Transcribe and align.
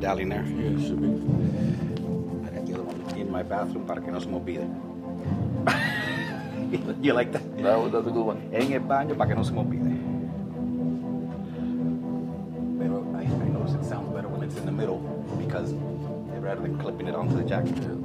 need 0.00 0.06
a 0.06 0.14
medallion? 0.14 0.28
There 0.28 0.42
there? 0.42 0.52
Yeah, 0.52 0.78
it 0.78 0.88
should 0.88 1.00
be. 1.00 1.08
I 2.46 2.50
got 2.54 2.66
the 2.66 2.74
other 2.74 2.82
one 2.82 3.18
in 3.18 3.30
my 3.30 3.42
bathroom 3.42 3.86
para 3.86 4.00
que 4.00 4.10
no 4.10 4.18
se 4.18 4.28
me 4.28 4.34
olvide. 4.34 4.66
you 7.04 7.12
like 7.12 7.32
that? 7.32 7.42
That 7.58 7.78
was, 7.78 7.92
that's 7.92 8.06
a 8.06 8.10
good 8.10 8.26
one. 8.26 8.48
En 8.52 8.72
el 8.72 8.80
baño 8.80 9.16
para 9.16 9.28
que 9.28 9.34
no 9.36 9.42
se 9.42 9.52
me 9.52 9.60
olvide. 9.60 9.96
Pero 12.78 13.04
I, 13.16 13.22
I 13.22 13.48
notice 13.48 13.74
it 13.74 13.84
sounds 13.84 14.12
better 14.14 14.28
when 14.28 14.42
it's 14.42 14.56
in 14.56 14.66
the 14.66 14.72
middle 14.72 14.98
because 15.38 15.74
rather 16.40 16.62
than 16.62 16.78
clipping 16.78 17.06
it 17.06 17.14
onto 17.14 17.36
the 17.36 17.44
jacket. 17.44 17.99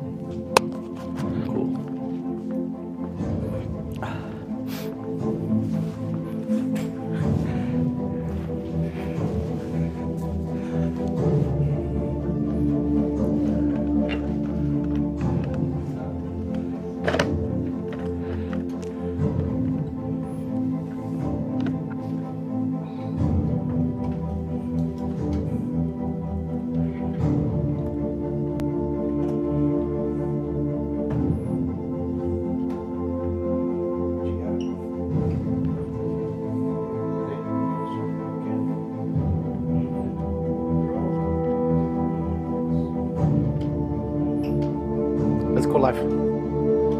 Live. 45.85 45.99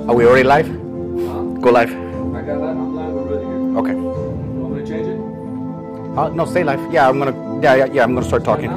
Are 0.08 0.16
we 0.16 0.26
already 0.26 0.44
live? 0.44 0.70
Go 1.62 1.72
live. 1.72 1.90
I 1.90 2.42
got. 2.46 2.62
I'm 2.62 2.96
live 2.96 3.16
already 3.16 3.46
here. 3.46 3.78
Okay. 3.80 3.96
You 3.98 4.60
want 4.62 4.76
me 4.76 4.82
to 4.82 4.88
change 4.88 5.08
it? 5.08 5.20
Uh, 6.18 6.30
no, 6.30 6.46
stay 6.46 6.64
live. 6.64 6.82
Yeah, 6.94 7.10
I'm 7.10 7.18
gonna. 7.18 7.34
Yeah, 7.64 7.76
yeah, 7.76 7.88
yeah. 7.94 8.04
I'm 8.04 8.14
gonna 8.14 8.28
start 8.28 8.44
talking. 8.44 8.70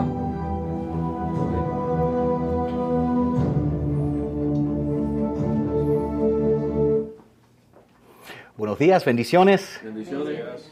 Buenos 8.57 8.79
días, 8.79 9.05
bendiciones. 9.05 9.79
Bendiciones. 9.85 10.71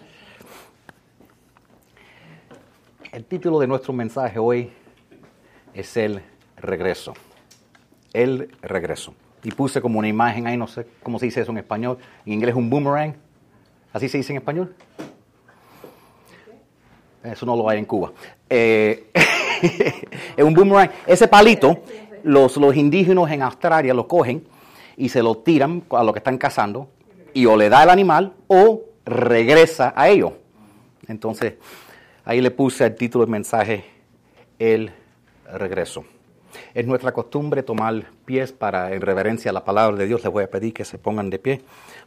El 3.12 3.24
título 3.26 3.60
de 3.60 3.66
nuestro 3.66 3.92
mensaje 3.92 4.38
hoy 4.38 4.72
es 5.74 5.96
el 5.96 6.22
regreso. 6.56 7.14
El 8.12 8.48
regreso. 8.62 9.14
Y 9.46 9.52
puse 9.52 9.80
como 9.80 10.00
una 10.00 10.08
imagen 10.08 10.48
ahí, 10.48 10.56
no 10.56 10.66
sé 10.66 10.88
cómo 11.04 11.20
se 11.20 11.26
dice 11.26 11.40
eso 11.40 11.52
en 11.52 11.58
español. 11.58 11.98
En 12.24 12.32
inglés 12.32 12.56
un 12.56 12.68
boomerang. 12.68 13.14
¿Así 13.92 14.08
se 14.08 14.18
dice 14.18 14.32
en 14.32 14.38
español? 14.38 14.74
Eso 17.22 17.46
no 17.46 17.54
lo 17.54 17.68
hay 17.68 17.78
en 17.78 17.84
Cuba. 17.84 18.10
Eh, 18.50 19.08
es 20.36 20.44
un 20.44 20.52
boomerang. 20.52 20.90
Ese 21.06 21.28
palito, 21.28 21.84
los, 22.24 22.56
los 22.56 22.74
indígenas 22.74 23.30
en 23.30 23.42
Australia 23.42 23.94
lo 23.94 24.08
cogen 24.08 24.42
y 24.96 25.10
se 25.10 25.22
lo 25.22 25.36
tiran 25.36 25.84
a 25.90 26.02
lo 26.02 26.12
que 26.12 26.18
están 26.18 26.38
cazando 26.38 26.90
y 27.32 27.46
o 27.46 27.56
le 27.56 27.68
da 27.68 27.84
el 27.84 27.90
animal 27.90 28.32
o 28.48 28.82
regresa 29.04 29.94
a 29.94 30.08
ellos. 30.08 30.32
Entonces, 31.06 31.54
ahí 32.24 32.40
le 32.40 32.50
puse 32.50 32.84
el 32.84 32.96
título 32.96 33.24
del 33.24 33.30
mensaje, 33.30 33.84
El 34.58 34.90
regreso. 35.52 36.04
Es 36.76 36.86
nuestra 36.86 37.10
costumbre 37.10 37.62
tomar 37.62 38.04
pies 38.26 38.52
para, 38.52 38.92
en 38.92 39.00
reverencia 39.00 39.50
a 39.50 39.54
la 39.54 39.64
palabra 39.64 39.96
de 39.96 40.06
Dios, 40.06 40.22
les 40.22 40.30
voy 40.30 40.44
a 40.44 40.50
pedir 40.50 40.74
que 40.74 40.84
se 40.84 40.98
pongan 40.98 41.30
de 41.30 41.38
pie. 41.38 41.62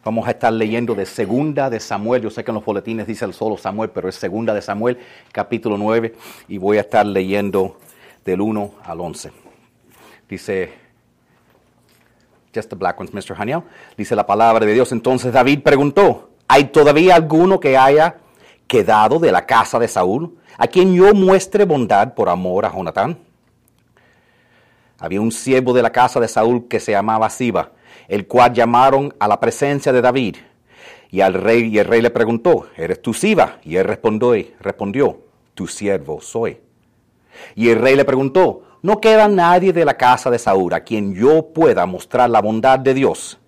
Vamos 0.05 0.27
a 0.27 0.29
estar 0.29 0.53
leyendo 0.53 0.93
de 0.93 1.07
Segunda 1.07 1.71
de 1.71 1.79
Samuel. 1.79 2.21
Yo 2.21 2.29
sé 2.29 2.43
que 2.43 2.51
en 2.51 2.55
los 2.55 2.63
boletines 2.63 3.07
dice 3.07 3.25
el 3.25 3.33
solo 3.33 3.57
Samuel, 3.57 3.89
pero 3.89 4.07
es 4.07 4.13
Segunda 4.13 4.53
de 4.53 4.61
Samuel, 4.61 4.99
capítulo 5.31 5.75
9, 5.75 6.13
y 6.49 6.59
voy 6.59 6.77
a 6.77 6.81
estar 6.81 7.03
leyendo 7.03 7.77
del 8.23 8.41
1 8.41 8.73
al 8.83 9.01
11. 9.01 9.31
Dice, 10.29 10.71
just 12.53 12.69
the 12.69 12.75
black 12.75 12.99
ones, 12.99 13.11
Mr. 13.11 13.35
Haniel. 13.41 13.63
Dice 13.97 14.15
la 14.15 14.27
palabra 14.27 14.67
de 14.67 14.73
Dios. 14.73 14.91
Entonces 14.91 15.33
David 15.33 15.63
preguntó, 15.63 16.29
¿hay 16.47 16.65
todavía 16.65 17.15
alguno 17.15 17.59
que 17.59 17.75
haya 17.75 18.17
quedado 18.67 19.17
de 19.17 19.31
la 19.31 19.47
casa 19.47 19.79
de 19.79 19.87
Saúl, 19.87 20.37
a 20.59 20.67
quien 20.67 20.93
yo 20.93 21.15
muestre 21.15 21.65
bondad 21.65 22.13
por 22.13 22.29
amor 22.29 22.67
a 22.67 22.71
Jonatán? 22.71 23.28
Había 24.99 25.21
un 25.21 25.31
siervo 25.31 25.73
de 25.73 25.81
la 25.81 25.91
casa 25.91 26.19
de 26.19 26.27
Saúl 26.27 26.67
que 26.67 26.79
se 26.79 26.91
llamaba 26.91 27.29
Siba, 27.29 27.71
el 28.07 28.27
cual 28.27 28.53
llamaron 28.53 29.13
a 29.19 29.27
la 29.27 29.39
presencia 29.39 29.93
de 29.93 30.01
David. 30.01 30.35
Y 31.09 31.21
al 31.21 31.33
rey, 31.33 31.67
y 31.67 31.79
el 31.79 31.85
rey 31.85 32.01
le 32.01 32.09
preguntó, 32.09 32.67
¿eres 32.75 33.01
tú 33.01 33.13
Siba? 33.13 33.59
Y 33.63 33.77
él 33.77 33.85
respondió, 33.85 34.33
respondió, 34.59 35.19
tu 35.55 35.67
siervo 35.67 36.21
soy. 36.21 36.59
Y 37.55 37.69
el 37.69 37.79
rey 37.79 37.95
le 37.95 38.05
preguntó, 38.05 38.63
¿no 38.81 38.99
queda 38.99 39.27
nadie 39.27 39.73
de 39.73 39.85
la 39.85 39.95
casa 39.95 40.29
de 40.29 40.37
Saúl 40.37 40.73
a 40.73 40.81
quien 40.81 41.15
yo 41.15 41.47
pueda 41.53 41.85
mostrar 41.85 42.29
la 42.29 42.41
bondad 42.41 42.77
de 42.79 42.93
Dios? 42.93 43.39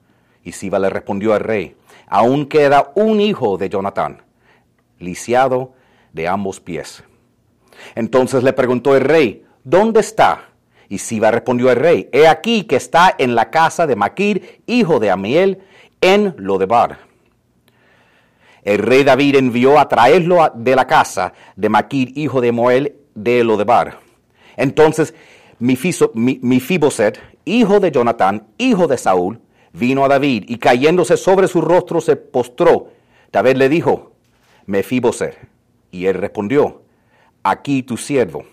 Y 0.44 0.54
Siba 0.54 0.80
le 0.80 0.90
respondió 0.90 1.34
al 1.34 1.42
rey, 1.42 1.76
aún 2.08 2.48
queda 2.48 2.92
un 2.96 3.20
hijo 3.20 3.58
de 3.58 3.70
Jonatán, 3.70 4.24
lisiado 5.00 5.74
de 6.14 6.28
ambos 6.28 6.60
pies. 6.60 7.04
Entonces 7.96 8.44
le 8.44 8.54
preguntó 8.54 8.96
el 8.96 9.02
rey, 9.02 9.46
¿dónde 9.64 10.00
está? 10.00 10.51
Y 10.92 10.98
Siba 10.98 11.32
respondió 11.32 11.70
al 11.70 11.78
rey, 11.78 12.10
he 12.12 12.28
aquí 12.28 12.66
que 12.66 12.76
está 12.76 13.16
en 13.18 13.34
la 13.34 13.50
casa 13.50 13.88
de 13.88 13.96
Maquir, 13.96 14.62
hijo 14.68 15.00
de 15.00 15.10
Amiel, 15.10 15.60
en 16.02 16.36
Lodebar. 16.38 17.00
El 18.64 18.80
rey 18.80 19.06
David 19.06 19.38
envió 19.38 19.80
a 19.80 19.88
traerlo 19.88 20.52
de 20.54 20.76
la 20.76 20.88
casa 20.88 21.32
de 21.56 21.70
Maquir, 21.70 22.12
hijo 22.18 22.42
de 22.42 22.52
Moel, 22.52 22.98
de 23.16 23.42
Lodebar. 23.46 24.00
Entonces 24.58 25.14
Mifiboset, 25.60 27.22
hijo 27.46 27.80
de 27.80 27.90
Jonatán, 27.90 28.48
hijo 28.58 28.88
de 28.88 28.98
Saúl, 28.98 29.40
vino 29.72 30.04
a 30.04 30.10
David 30.10 30.44
y 30.50 30.58
cayéndose 30.58 31.16
sobre 31.16 31.48
su 31.48 31.62
rostro 31.62 32.02
se 32.02 32.18
postró. 32.18 32.90
David 33.32 33.56
le 33.56 33.70
dijo, 33.70 34.12
Mefiboset. 34.66 35.38
Y 35.90 36.08
él 36.08 36.16
respondió, 36.16 36.82
aquí 37.44 37.82
tu 37.82 37.96
siervo. 37.96 38.44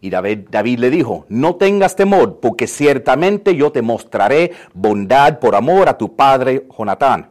Y 0.00 0.10
David, 0.10 0.78
le 0.78 0.90
dijo, 0.90 1.26
no 1.28 1.56
tengas 1.56 1.96
temor, 1.96 2.38
porque 2.40 2.66
ciertamente 2.66 3.56
yo 3.56 3.72
te 3.72 3.82
mostraré 3.82 4.52
bondad 4.72 5.40
por 5.40 5.54
amor 5.54 5.88
a 5.88 5.98
tu 5.98 6.14
padre 6.14 6.66
Jonatán. 6.76 7.30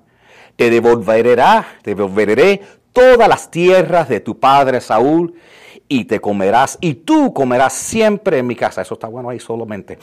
Te 0.55 0.69
devolveré, 0.69 1.35
te 1.81 1.95
devolveré 1.95 2.61
todas 2.91 3.29
las 3.29 3.49
tierras 3.51 4.09
de 4.09 4.19
tu 4.19 4.39
padre 4.39 4.81
Saúl 4.81 5.35
y 5.87 6.05
te 6.05 6.19
comerás, 6.19 6.77
y 6.81 6.95
tú 6.95 7.33
comerás 7.33 7.73
siempre 7.73 8.39
en 8.39 8.47
mi 8.47 8.55
casa. 8.55 8.81
Eso 8.81 8.95
está 8.95 9.07
bueno 9.07 9.29
ahí 9.29 9.39
solamente. 9.39 9.97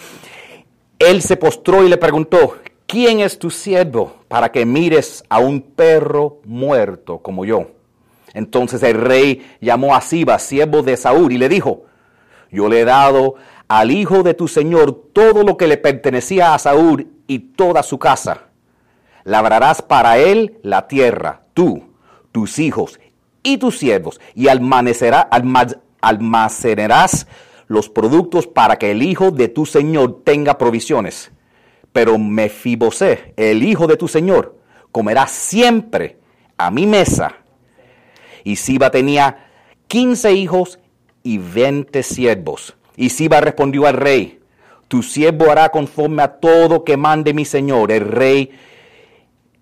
Él 0.99 1.21
se 1.21 1.37
postró 1.37 1.85
y 1.85 1.89
le 1.89 1.99
preguntó, 1.99 2.57
¿quién 2.87 3.21
es 3.21 3.39
tu 3.39 3.51
siervo 3.51 4.15
para 4.29 4.51
que 4.51 4.65
mires 4.65 5.25
a 5.29 5.39
un 5.41 5.61
perro 5.61 6.39
muerto 6.45 7.19
como 7.19 7.45
yo? 7.45 7.67
Entonces 8.33 8.83
el 8.83 9.01
rey 9.01 9.45
llamó 9.61 9.95
a 9.95 10.01
Siba, 10.01 10.39
siervo 10.39 10.83
de 10.83 10.97
Saúl, 10.97 11.33
y 11.33 11.39
le 11.39 11.49
dijo, 11.49 11.83
yo 12.55 12.69
le 12.69 12.81
he 12.81 12.85
dado 12.85 13.35
al 13.69 13.91
hijo 13.91 14.23
de 14.23 14.35
tu 14.35 14.49
señor 14.49 15.11
todo 15.13 15.43
lo 15.43 15.57
que 15.57 15.67
le 15.67 15.77
pertenecía 15.77 16.55
a 16.55 16.59
Saúl 16.59 17.09
y 17.27 17.39
toda 17.41 17.83
su 17.83 17.99
casa. 17.99 18.49
Labrarás 19.25 19.83
para 19.83 20.19
él 20.19 20.59
la 20.63 20.87
tierra, 20.87 21.43
tú, 21.55 21.83
tus 22.33 22.59
hijos 22.59 23.01
y 23.43 23.59
tus 23.59 23.79
siervos, 23.79 24.21
y 24.35 24.47
almacenará- 24.47 25.29
alma- 25.31 25.67
almacenarás 26.01 27.27
los 27.67 27.89
productos 27.89 28.47
para 28.47 28.77
que 28.77 28.91
el 28.91 29.03
hijo 29.03 29.31
de 29.31 29.49
tu 29.49 29.67
señor 29.67 30.23
tenga 30.25 30.59
provisiones. 30.59 31.33
Pero 31.93 32.19
Mefibosé, 32.19 33.33
el 33.37 33.63
hijo 33.63 33.87
de 33.87 33.97
tu 33.97 34.09
señor, 34.09 34.59
comerá 34.93 35.27
siempre 35.27 36.19
a 36.59 36.71
mi 36.71 36.87
mesa. 36.87 37.37
Y 38.45 38.57
Siba 38.57 38.91
tenía 38.91 39.47
quince 39.87 40.33
hijos 40.33 40.79
y 41.25 41.39
veinte 41.39 42.05
siervos. 42.05 42.77
Y 42.97 43.09
Siba 43.09 43.41
respondió 43.41 43.89
al 43.89 43.95
rey, 43.95 44.39
tu 44.87 45.03
siervo 45.03 45.51
hará 45.51 45.71
conforme 45.71 46.23
a 46.23 46.29
todo 46.29 46.85
que 46.85 46.97
mande 46.97 47.35
mi 47.35 47.45
señor, 47.45 47.91
el 47.91 48.07
rey, 48.07 48.53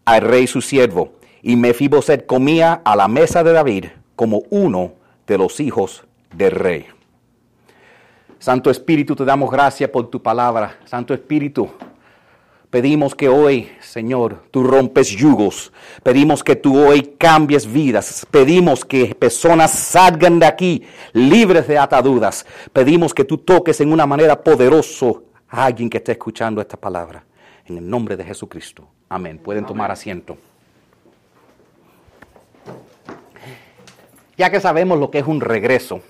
al 0.04 0.20
rey 0.20 0.46
su 0.46 0.60
siervo. 0.60 1.14
Y 1.40 1.56
Mefiboset 1.56 2.26
comía 2.26 2.82
a 2.84 2.94
la 2.94 3.08
mesa 3.08 3.42
de 3.42 3.52
David 3.52 3.86
como 4.14 4.42
uno 4.50 4.92
de 5.26 5.38
los 5.38 5.58
hijos 5.60 6.04
del 6.34 6.50
rey. 6.50 6.86
Santo 8.38 8.70
Espíritu, 8.70 9.14
te 9.14 9.24
damos 9.24 9.50
gracias 9.50 9.88
por 9.88 10.10
tu 10.10 10.20
palabra. 10.20 10.78
Santo 10.84 11.14
Espíritu, 11.14 11.70
Pedimos 12.72 13.14
que 13.14 13.28
hoy, 13.28 13.70
Señor, 13.82 14.44
tú 14.50 14.64
rompes 14.64 15.10
yugos. 15.10 15.74
Pedimos 16.02 16.42
que 16.42 16.56
tú 16.56 16.78
hoy 16.82 17.02
cambies 17.18 17.70
vidas. 17.70 18.26
Pedimos 18.30 18.82
que 18.82 19.14
personas 19.14 19.72
salgan 19.72 20.38
de 20.38 20.46
aquí 20.46 20.82
libres 21.12 21.68
de 21.68 21.76
ataduras. 21.76 22.46
Pedimos 22.72 23.12
que 23.12 23.24
tú 23.24 23.36
toques 23.36 23.78
en 23.82 23.92
una 23.92 24.06
manera 24.06 24.42
poderosa 24.42 25.12
a 25.50 25.66
alguien 25.66 25.90
que 25.90 25.98
esté 25.98 26.12
escuchando 26.12 26.62
esta 26.62 26.78
palabra. 26.78 27.22
En 27.66 27.76
el 27.76 27.86
nombre 27.86 28.16
de 28.16 28.24
Jesucristo. 28.24 28.88
Amén. 29.10 29.36
Pueden 29.36 29.66
tomar 29.66 29.90
asiento. 29.90 30.38
Ya 34.38 34.50
que 34.50 34.60
sabemos 34.60 34.98
lo 34.98 35.10
que 35.10 35.18
es 35.18 35.26
un 35.26 35.42
regreso, 35.42 36.00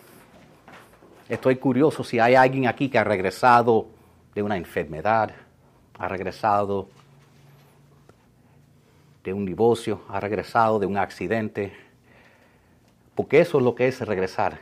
estoy 1.29 1.56
curioso 1.56 2.05
si 2.05 2.20
hay 2.20 2.37
alguien 2.37 2.69
aquí 2.69 2.88
que 2.88 2.99
ha 2.99 3.05
regresado 3.05 3.88
de 4.32 4.44
una 4.44 4.56
enfermedad, 4.56 5.32
ha 5.99 6.09
regresado 6.09 6.89
de 9.25 9.33
un 9.33 9.47
divorcio, 9.47 10.03
ha 10.09 10.21
regresado 10.21 10.79
de 10.79 10.87
un 10.87 10.97
accidente, 10.97 11.73
porque 13.15 13.41
eso 13.41 13.59
es 13.59 13.65
lo 13.65 13.75
que 13.75 13.89
es 13.89 14.00
regresar. 14.00 14.59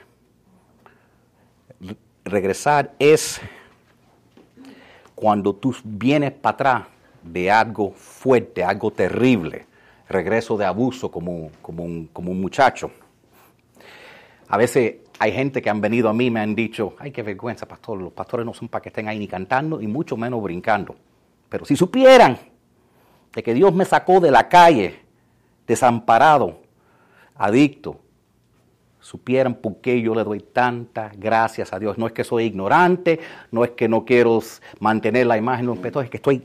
Regresar 2.24 2.92
es 2.98 3.40
cuando 5.14 5.54
tú 5.54 5.74
vienes 5.84 6.32
para 6.32 6.54
atrás 6.54 6.82
de 7.22 7.50
algo 7.50 7.92
fuerte, 7.92 8.62
algo 8.64 8.90
terrible, 8.90 9.66
regreso 10.08 10.56
de 10.56 10.64
abuso 10.64 11.10
como, 11.10 11.50
como, 11.62 11.84
un, 11.84 12.06
como 12.12 12.32
un 12.32 12.40
muchacho. 12.40 12.90
A 14.48 14.56
veces 14.56 14.96
hay 15.18 15.32
gente 15.32 15.62
que 15.62 15.70
han 15.70 15.80
venido 15.80 16.08
a 16.08 16.12
mí 16.12 16.26
y 16.26 16.30
me 16.30 16.40
han 16.40 16.54
dicho, 16.54 16.94
ay, 16.98 17.12
qué 17.12 17.22
vergüenza, 17.22 17.66
pastor, 17.66 17.98
los 18.00 18.12
pastores 18.12 18.44
no 18.44 18.52
son 18.52 18.68
para 18.68 18.82
que 18.82 18.88
estén 18.88 19.08
ahí 19.08 19.18
ni 19.18 19.28
cantando 19.28 19.80
y 19.80 19.86
mucho 19.86 20.16
menos 20.16 20.42
brincando. 20.42 20.96
Pero 21.50 21.66
si 21.66 21.76
supieran 21.76 22.38
de 23.34 23.42
que 23.42 23.52
Dios 23.52 23.74
me 23.74 23.84
sacó 23.84 24.20
de 24.20 24.30
la 24.30 24.48
calle, 24.48 25.00
desamparado, 25.66 26.60
adicto, 27.36 28.00
supieran 29.00 29.54
por 29.54 29.76
qué 29.80 30.00
yo 30.00 30.14
le 30.14 30.24
doy 30.24 30.40
tantas 30.40 31.18
gracias 31.18 31.72
a 31.72 31.78
Dios. 31.78 31.98
No 31.98 32.06
es 32.06 32.12
que 32.12 32.22
soy 32.22 32.44
ignorante, 32.44 33.18
no 33.50 33.64
es 33.64 33.70
que 33.70 33.88
no 33.88 34.04
quiero 34.04 34.40
mantener 34.78 35.26
la 35.26 35.36
imagen 35.36 35.66
de 35.66 35.72
un 35.72 35.84
es 35.84 36.10
que 36.10 36.16
estoy 36.18 36.42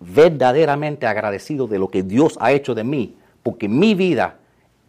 verdaderamente 0.00 1.06
agradecido 1.06 1.66
de 1.66 1.78
lo 1.78 1.88
que 1.88 2.02
Dios 2.02 2.36
ha 2.40 2.52
hecho 2.52 2.74
de 2.74 2.84
mí, 2.84 3.16
porque 3.42 3.68
mi 3.68 3.94
vida 3.94 4.36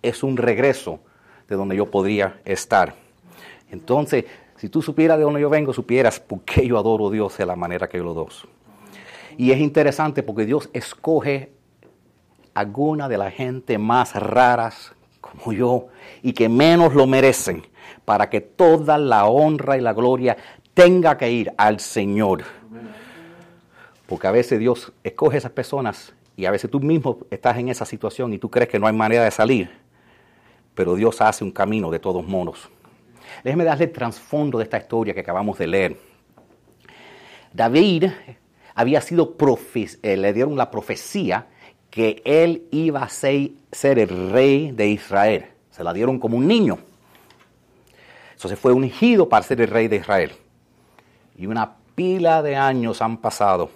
es 0.02 0.24
un 0.24 0.38
regreso 0.38 1.00
de 1.48 1.56
donde 1.56 1.76
yo 1.76 1.86
podría 1.86 2.40
estar. 2.46 2.96
Entonces, 3.72 4.26
si 4.56 4.70
tú 4.70 4.82
supieras 4.82 5.18
de 5.18 5.24
dónde 5.24 5.42
yo 5.42 5.50
vengo, 5.50 5.74
supieras 5.74 6.20
por 6.20 6.42
qué 6.42 6.66
yo 6.66 6.78
adoro 6.78 7.10
a 7.10 7.12
Dios 7.12 7.38
de 7.38 7.46
la 7.46 7.56
manera 7.56 7.88
que 7.88 7.98
yo 7.98 8.04
lo 8.04 8.14
doy. 8.14 8.28
Y 9.40 9.54
es 9.54 9.60
interesante 9.60 10.22
porque 10.22 10.46
Dios 10.46 10.70
escoge 10.74 11.54
alguna 12.54 13.08
de 13.08 13.18
la 13.18 13.32
gente 13.32 13.78
más 13.78 14.14
raras 14.14 14.92
como 15.22 15.54
yo 15.54 15.88
y 16.22 16.34
que 16.34 16.50
menos 16.50 16.94
lo 16.94 17.08
merecen 17.08 17.66
para 18.04 18.30
que 18.30 18.42
toda 18.42 18.98
la 18.98 19.28
honra 19.28 19.78
y 19.78 19.80
la 19.80 19.94
gloria 19.94 20.36
tenga 20.74 21.18
que 21.18 21.32
ir 21.32 21.54
al 21.56 21.80
Señor. 21.80 22.44
Porque 24.08 24.28
a 24.28 24.32
veces 24.32 24.60
Dios 24.60 24.92
escoge 25.06 25.38
esas 25.38 25.52
personas 25.52 26.14
y 26.36 26.44
a 26.44 26.52
veces 26.52 26.70
tú 26.70 26.82
mismo 26.82 27.20
estás 27.32 27.58
en 27.60 27.70
esa 27.70 27.86
situación 27.86 28.34
y 28.34 28.40
tú 28.40 28.50
crees 28.50 28.68
que 28.68 28.78
no 28.78 28.88
hay 28.88 28.94
manera 28.94 29.24
de 29.24 29.32
salir, 29.32 29.72
pero 30.76 30.96
Dios 30.96 31.22
hace 31.22 31.46
un 31.46 31.52
camino 31.52 31.90
de 31.90 32.00
todos 32.00 32.28
modos. 32.28 32.70
Déjeme 33.46 33.64
darle 33.64 33.86
el 33.86 33.94
trasfondo 33.94 34.58
de 34.58 34.66
esta 34.66 34.80
historia 34.80 35.14
que 35.14 35.22
acabamos 35.22 35.58
de 35.58 35.68
leer. 35.68 35.98
David 37.54 38.08
había 38.80 39.02
sido, 39.02 39.36
eh, 40.04 40.16
le 40.16 40.32
dieron 40.32 40.56
la 40.56 40.72
profecía 40.72 41.48
que 41.90 42.22
él 42.24 42.64
iba 42.72 43.04
a 43.04 43.10
ser, 43.10 44.00
el 44.00 44.32
rey 44.32 44.72
de 44.72 44.88
Israel. 44.88 45.48
Se 45.70 45.84
la 45.84 45.92
dieron 45.92 46.18
como 46.18 46.38
un 46.38 46.48
niño. 46.48 46.80
Entonces 48.32 48.58
fue 48.58 48.72
ungido 48.72 49.28
para 49.28 49.44
ser 49.44 49.60
el 49.60 49.68
rey 49.68 49.90
de 49.90 49.98
Israel. 49.98 50.32
Y 51.38 51.48
una 51.48 51.76
pila 51.94 52.42
de 52.42 52.56
años 52.56 53.02
han 53.02 53.18
pasado. 53.18 53.70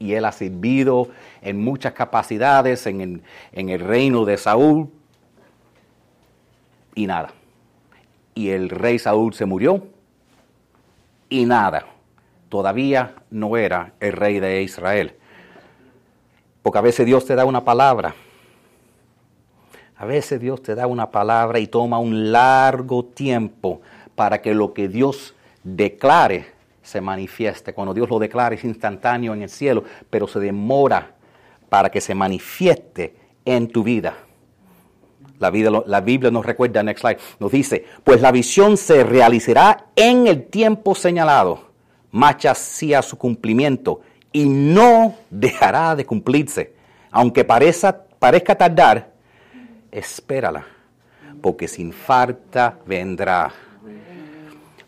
Y 0.00 0.14
él 0.14 0.24
ha 0.24 0.32
servido 0.32 1.10
en 1.40 1.62
muchas 1.62 1.92
capacidades 1.92 2.88
en 2.88 3.22
en 3.52 3.68
el 3.68 3.78
reino 3.78 4.24
de 4.24 4.36
Saúl. 4.36 4.90
Y 6.96 7.06
nada. 7.06 7.30
Y 8.34 8.48
el 8.48 8.68
rey 8.68 8.98
Saúl 8.98 9.32
se 9.32 9.44
murió. 9.44 9.86
Y 11.28 11.44
nada 11.44 11.93
todavía 12.54 13.16
no 13.30 13.56
era 13.56 13.94
el 13.98 14.12
rey 14.12 14.38
de 14.38 14.62
Israel. 14.62 15.16
Porque 16.62 16.78
a 16.78 16.82
veces 16.82 17.04
Dios 17.04 17.26
te 17.26 17.34
da 17.34 17.44
una 17.44 17.64
palabra. 17.64 18.14
A 19.96 20.06
veces 20.06 20.38
Dios 20.40 20.62
te 20.62 20.76
da 20.76 20.86
una 20.86 21.10
palabra 21.10 21.58
y 21.58 21.66
toma 21.66 21.98
un 21.98 22.30
largo 22.30 23.06
tiempo 23.06 23.80
para 24.14 24.40
que 24.40 24.54
lo 24.54 24.72
que 24.72 24.86
Dios 24.86 25.34
declare 25.64 26.46
se 26.80 27.00
manifieste. 27.00 27.74
Cuando 27.74 27.92
Dios 27.92 28.08
lo 28.08 28.20
declara 28.20 28.54
es 28.54 28.62
instantáneo 28.62 29.34
en 29.34 29.42
el 29.42 29.50
cielo, 29.50 29.82
pero 30.08 30.28
se 30.28 30.38
demora 30.38 31.10
para 31.68 31.90
que 31.90 32.00
se 32.00 32.14
manifieste 32.14 33.16
en 33.44 33.66
tu 33.66 33.82
vida. 33.82 34.14
La, 35.40 35.50
vida, 35.50 35.72
la 35.86 36.00
Biblia 36.00 36.30
nos 36.30 36.46
recuerda, 36.46 36.84
next 36.84 37.00
slide, 37.00 37.18
nos 37.40 37.50
dice, 37.50 37.84
pues 38.04 38.20
la 38.20 38.30
visión 38.30 38.76
se 38.76 39.02
realizará 39.02 39.86
en 39.96 40.28
el 40.28 40.46
tiempo 40.46 40.94
señalado 40.94 41.73
marcha 42.14 42.52
hacia 42.52 43.02
su 43.02 43.18
cumplimiento 43.18 44.00
y 44.32 44.46
no 44.46 45.16
dejará 45.30 45.96
de 45.96 46.06
cumplirse. 46.06 46.72
Aunque 47.10 47.44
parezca, 47.44 48.06
tardar, 48.56 49.12
espérala, 49.90 50.64
porque 51.42 51.66
sin 51.66 51.92
falta 51.92 52.78
vendrá. 52.86 53.52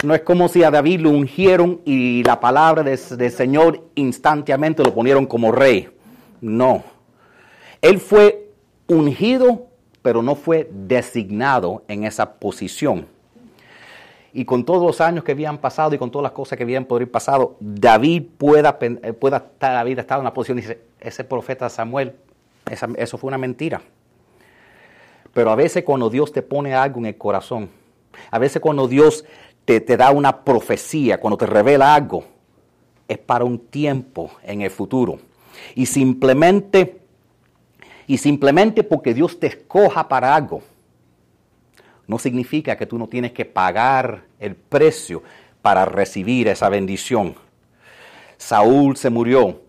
No 0.05 0.15
es 0.15 0.21
como 0.21 0.49
si 0.49 0.63
a 0.63 0.71
David 0.71 1.01
lo 1.01 1.11
ungieron 1.11 1.81
y 1.85 2.23
la 2.23 2.39
palabra 2.39 2.85
del 2.85 3.31
Señor 3.33 3.89
instantáneamente 3.97 4.85
lo 4.85 4.95
ponieron 4.95 5.27
como 5.27 5.51
rey. 5.51 5.89
No. 6.41 6.85
Él 7.83 7.99
fue 7.99 8.53
ungido, 8.87 9.67
pero 10.01 10.23
no 10.23 10.37
fue 10.37 10.71
designado 10.73 11.83
en 11.89 12.05
esa 12.05 12.35
posición 12.35 13.16
y 14.37 14.45
con 14.45 14.67
todos 14.67 14.83
los 14.83 15.01
años 15.01 15.25
que 15.25 15.33
habían 15.33 15.57
pasado 15.57 15.95
y 15.95 15.99
con 15.99 16.11
todas 16.11 16.25
las 16.25 16.33
cosas 16.33 16.59
que 16.59 16.65
habían 16.65 16.85
podido 16.85 17.11
pasado, 17.11 17.57
David 17.59 18.23
pueda, 18.37 18.77
eh, 18.83 19.15
pueda 19.15 19.39
estar, 19.39 19.73
David 19.73 19.99
estado 20.01 20.21
en 20.21 20.27
la 20.27 20.35
posición 20.35 20.59
y 20.59 20.61
dice, 20.61 20.81
ese 21.01 21.25
profeta 21.25 21.71
Samuel, 21.71 22.17
eso 22.99 23.17
fue 23.17 23.29
una 23.29 23.39
mentira. 23.39 23.81
Pero 25.33 25.51
a 25.51 25.55
veces 25.55 25.85
cuando 25.85 26.11
Dios 26.11 26.33
te 26.33 26.43
pone 26.43 26.75
algo 26.75 26.99
en 26.99 27.07
el 27.07 27.17
corazón, 27.17 27.71
a 28.31 28.39
veces 28.39 28.61
cuando 28.61 28.87
Dios 28.87 29.25
te, 29.65 29.81
te 29.81 29.97
da 29.97 30.11
una 30.11 30.45
profecía, 30.45 31.19
cuando 31.19 31.39
te 31.39 31.47
revela 31.47 31.95
algo, 31.95 32.25
es 33.09 33.17
para 33.17 33.43
un 33.43 33.59
tiempo 33.59 34.33
en 34.43 34.61
el 34.61 34.71
futuro. 34.71 35.19
Y 35.75 35.87
simplemente, 35.87 37.01
y 38.07 38.19
simplemente 38.19 38.85
porque 38.85 39.15
Dios 39.15 39.41
te 39.41 39.47
escoja 39.47 40.09
para 40.09 40.37
algo, 40.37 40.61
no 42.07 42.19
significa 42.19 42.77
que 42.77 42.87
tú 42.87 42.99
no 42.99 43.09
tienes 43.09 43.33
que 43.33 43.45
pagar 43.45 44.25
el 44.39 44.55
precio 44.55 45.23
para 45.63 45.85
recibir 45.85 46.49
esa 46.49 46.69
bendición. 46.69 47.35
Saúl 48.37 48.97
se 48.97 49.11
murió, 49.11 49.63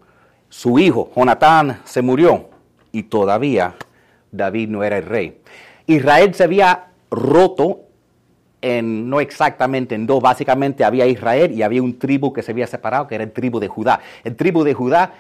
su 0.50 0.77
hijo 0.79 1.12
Jonatán 1.15 1.82
se 1.86 2.01
murió 2.01 2.50
y 2.91 3.03
todavía 3.03 3.75
David 4.32 4.70
no 4.70 4.84
era 4.84 4.98
el 4.98 5.06
rey. 5.06 5.39
Israel 5.88 6.34
se 6.34 6.44
había 6.44 6.88
roto 7.10 7.82
en, 8.62 9.10
no 9.10 9.20
exactamente 9.22 9.96
en 9.96 10.06
dos, 10.06 10.22
básicamente 10.22 10.84
había 10.84 11.06
Israel 11.06 11.51
y 11.51 11.62
había 11.62 11.82
un 11.82 11.98
tribu 11.98 12.34
que 12.34 12.44
se 12.44 12.51
había 12.51 12.67
separado, 12.67 13.08
que 13.08 13.15
era 13.15 13.24
el 13.24 13.32
tribu 13.32 13.60
de 13.60 13.67
Judá. 13.67 14.01
El 14.24 14.36
tribu 14.36 14.63
de 14.63 14.74
Judá 14.74 15.13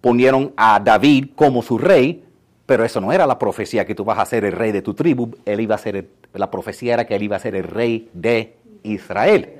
ponieron 0.00 0.52
a 0.56 0.80
David 0.80 1.30
como 1.34 1.62
su 1.62 1.78
rey, 1.78 2.24
pero 2.68 2.84
eso 2.84 3.00
no 3.00 3.14
era 3.14 3.26
la 3.26 3.38
profecía 3.38 3.86
que 3.86 3.94
tú 3.94 4.04
vas 4.04 4.18
a 4.18 4.26
ser 4.26 4.44
el 4.44 4.52
rey 4.52 4.72
de 4.72 4.82
tu 4.82 4.92
tribu, 4.92 5.34
él 5.46 5.60
iba 5.60 5.74
a 5.74 5.78
ser 5.78 6.06
la 6.34 6.50
profecía 6.50 6.92
era 6.92 7.06
que 7.06 7.16
él 7.16 7.22
iba 7.22 7.34
a 7.34 7.38
ser 7.38 7.54
el 7.54 7.64
rey 7.64 8.10
de 8.12 8.56
Israel, 8.82 9.54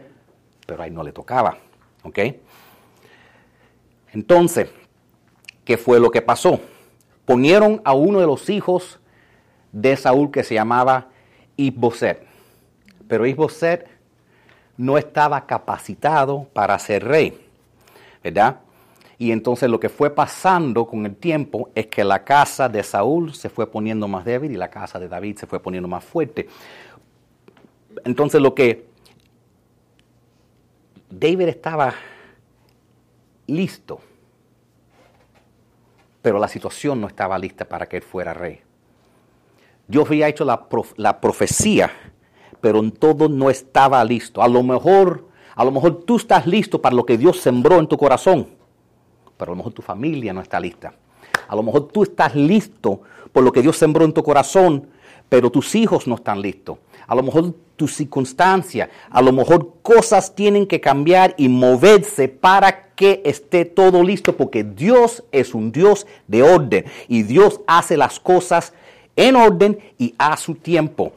pero 0.67 0.83
ahí 0.83 0.91
no 0.91 1.03
le 1.03 1.13
tocaba, 1.13 1.57
¿ok? 2.03 2.19
Entonces, 4.13 4.69
¿qué 5.65 5.79
fue 5.79 5.99
lo 5.99 6.11
que 6.11 6.21
pasó? 6.21 6.61
Ponieron 7.25 7.81
a 7.83 7.95
uno 7.95 8.21
de 8.21 8.27
los 8.27 8.51
hijos 8.51 9.01
de 9.73 9.97
Saúl 9.97 10.31
que 10.31 10.45
se 10.45 10.53
llamaba 10.53 11.07
Isboset, 11.57 12.27
pero 13.09 13.25
Isboset 13.25 13.89
no 14.77 14.99
estaba 14.99 15.47
capacitado 15.47 16.47
para 16.53 16.79
ser 16.79 17.05
rey, 17.05 17.41
¿verdad? 18.23 18.59
Y 19.19 19.33
entonces 19.33 19.69
lo 19.69 19.81
que 19.81 19.89
fue 19.89 20.11
pasando 20.11 20.87
con 20.87 21.05
el 21.05 21.17
tiempo 21.17 21.71
es 21.75 21.89
que 21.89 22.05
la 22.05 22.25
casa 22.25 22.69
de 22.69 22.83
Saúl 22.83 23.35
se 23.35 23.49
fue 23.49 23.69
poniendo 23.71 24.07
más 24.07 24.25
débil 24.25 24.53
y 24.53 24.57
la 24.57 24.71
casa 24.71 25.01
de 25.01 25.09
David 25.09 25.39
se 25.39 25.47
fue 25.47 25.61
poniendo 25.61 25.89
más 25.89 26.05
fuerte. 26.05 26.49
Entonces 28.05 28.41
lo 28.41 28.55
que 28.55 28.87
David 31.11 31.49
estaba 31.49 31.95
listo 33.47 34.01
pero 36.21 36.39
la 36.39 36.49
situación 36.49 37.01
no 37.01 37.07
estaba 37.07 37.39
lista 37.39 37.65
para 37.65 37.87
que 37.87 37.97
él 37.97 38.03
fuera 38.03 38.35
rey. 38.35 38.61
Dios 39.87 40.07
había 40.09 40.29
hecho 40.29 40.45
la, 40.45 40.69
prof- 40.69 40.93
la 40.97 41.21
profecía, 41.21 41.91
pero 42.61 42.81
en 42.81 42.91
todo 42.91 43.31
no 43.31 43.49
estaba 43.49 44.05
listo. 44.05 44.43
A 44.43 44.49
lo 44.49 44.63
mejor, 44.63 45.29
a 45.55 45.65
lo 45.65 45.71
mejor 45.71 46.03
tú 46.05 46.17
estás 46.17 46.47
listo 46.47 46.83
para 46.83 46.95
lo 46.95 47.07
que 47.07 47.17
Dios 47.17 47.41
sembró 47.41 47.79
en 47.79 47.87
tu 47.87 47.97
corazón, 47.97 48.49
pero 49.39 49.53
a 49.53 49.55
lo 49.55 49.57
mejor 49.57 49.73
tu 49.73 49.83
familia 49.83 50.33
no 50.33 50.43
está 50.43 50.61
lista. 50.61 50.93
A 51.47 51.57
lo 51.57 51.63
mejor 51.63 51.89
tú 51.89 52.03
estás 52.03 52.35
listo 52.35 53.01
por 53.33 53.43
lo 53.43 53.53
que 53.53 53.63
Dios 53.63 53.77
sembró 53.77 54.05
en 54.05 54.13
tu 54.13 54.23
corazón, 54.23 54.89
pero 55.29 55.51
tus 55.51 55.75
hijos 55.75 56.07
no 56.07 56.17
están 56.17 56.43
listos. 56.43 56.79
A 57.07 57.15
lo 57.15 57.23
mejor 57.23 57.55
tu 57.77 57.89
circunstancia, 57.89 58.91
a 59.09 59.23
lo 59.23 59.33
mejor 59.33 59.75
cosas 59.83 60.35
tienen 60.35 60.67
que 60.67 60.81
cambiar 60.81 61.35
y 61.39 61.49
moverse 61.49 62.29
para 62.29 62.89
que 62.95 63.23
esté 63.25 63.65
todo 63.65 64.03
listo, 64.03 64.37
porque 64.37 64.65
Dios 64.65 65.23
es 65.31 65.55
un 65.55 65.71
Dios 65.71 66.07
de 66.27 66.43
orden 66.43 66.85
y 67.07 67.23
Dios 67.23 67.61
hace 67.67 67.97
las 67.97 68.19
cosas 68.19 68.73
en 69.15 69.37
orden 69.37 69.79
y 69.97 70.15
a 70.19 70.37
su 70.37 70.55
tiempo. 70.57 71.13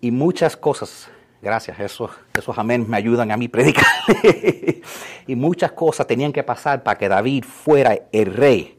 Y 0.00 0.10
muchas 0.10 0.56
cosas, 0.56 1.08
gracias, 1.42 1.80
esos, 1.80 2.10
esos 2.32 2.56
amén 2.56 2.86
me 2.88 2.96
ayudan 2.96 3.32
a 3.32 3.36
mí 3.36 3.48
predicar. 3.48 3.84
y 5.26 5.36
muchas 5.36 5.72
cosas 5.72 6.06
tenían 6.06 6.32
que 6.32 6.42
pasar 6.42 6.82
para 6.82 6.96
que 6.96 7.08
David 7.08 7.44
fuera 7.44 7.98
el 8.12 8.32
rey, 8.32 8.78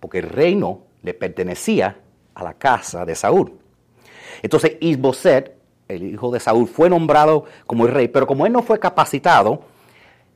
porque 0.00 0.18
el 0.18 0.28
reino 0.28 0.82
le 1.02 1.14
pertenecía 1.14 1.96
a 2.34 2.42
la 2.42 2.54
casa 2.54 3.06
de 3.06 3.14
Saúl. 3.14 3.58
Entonces 4.42 4.76
Isboset, 4.80 5.56
el 5.88 6.14
hijo 6.14 6.30
de 6.32 6.40
Saúl, 6.40 6.66
fue 6.66 6.90
nombrado 6.90 7.44
como 7.66 7.86
el 7.86 7.92
rey, 7.92 8.08
pero 8.08 8.26
como 8.26 8.44
él 8.44 8.52
no 8.52 8.62
fue 8.62 8.80
capacitado, 8.80 9.62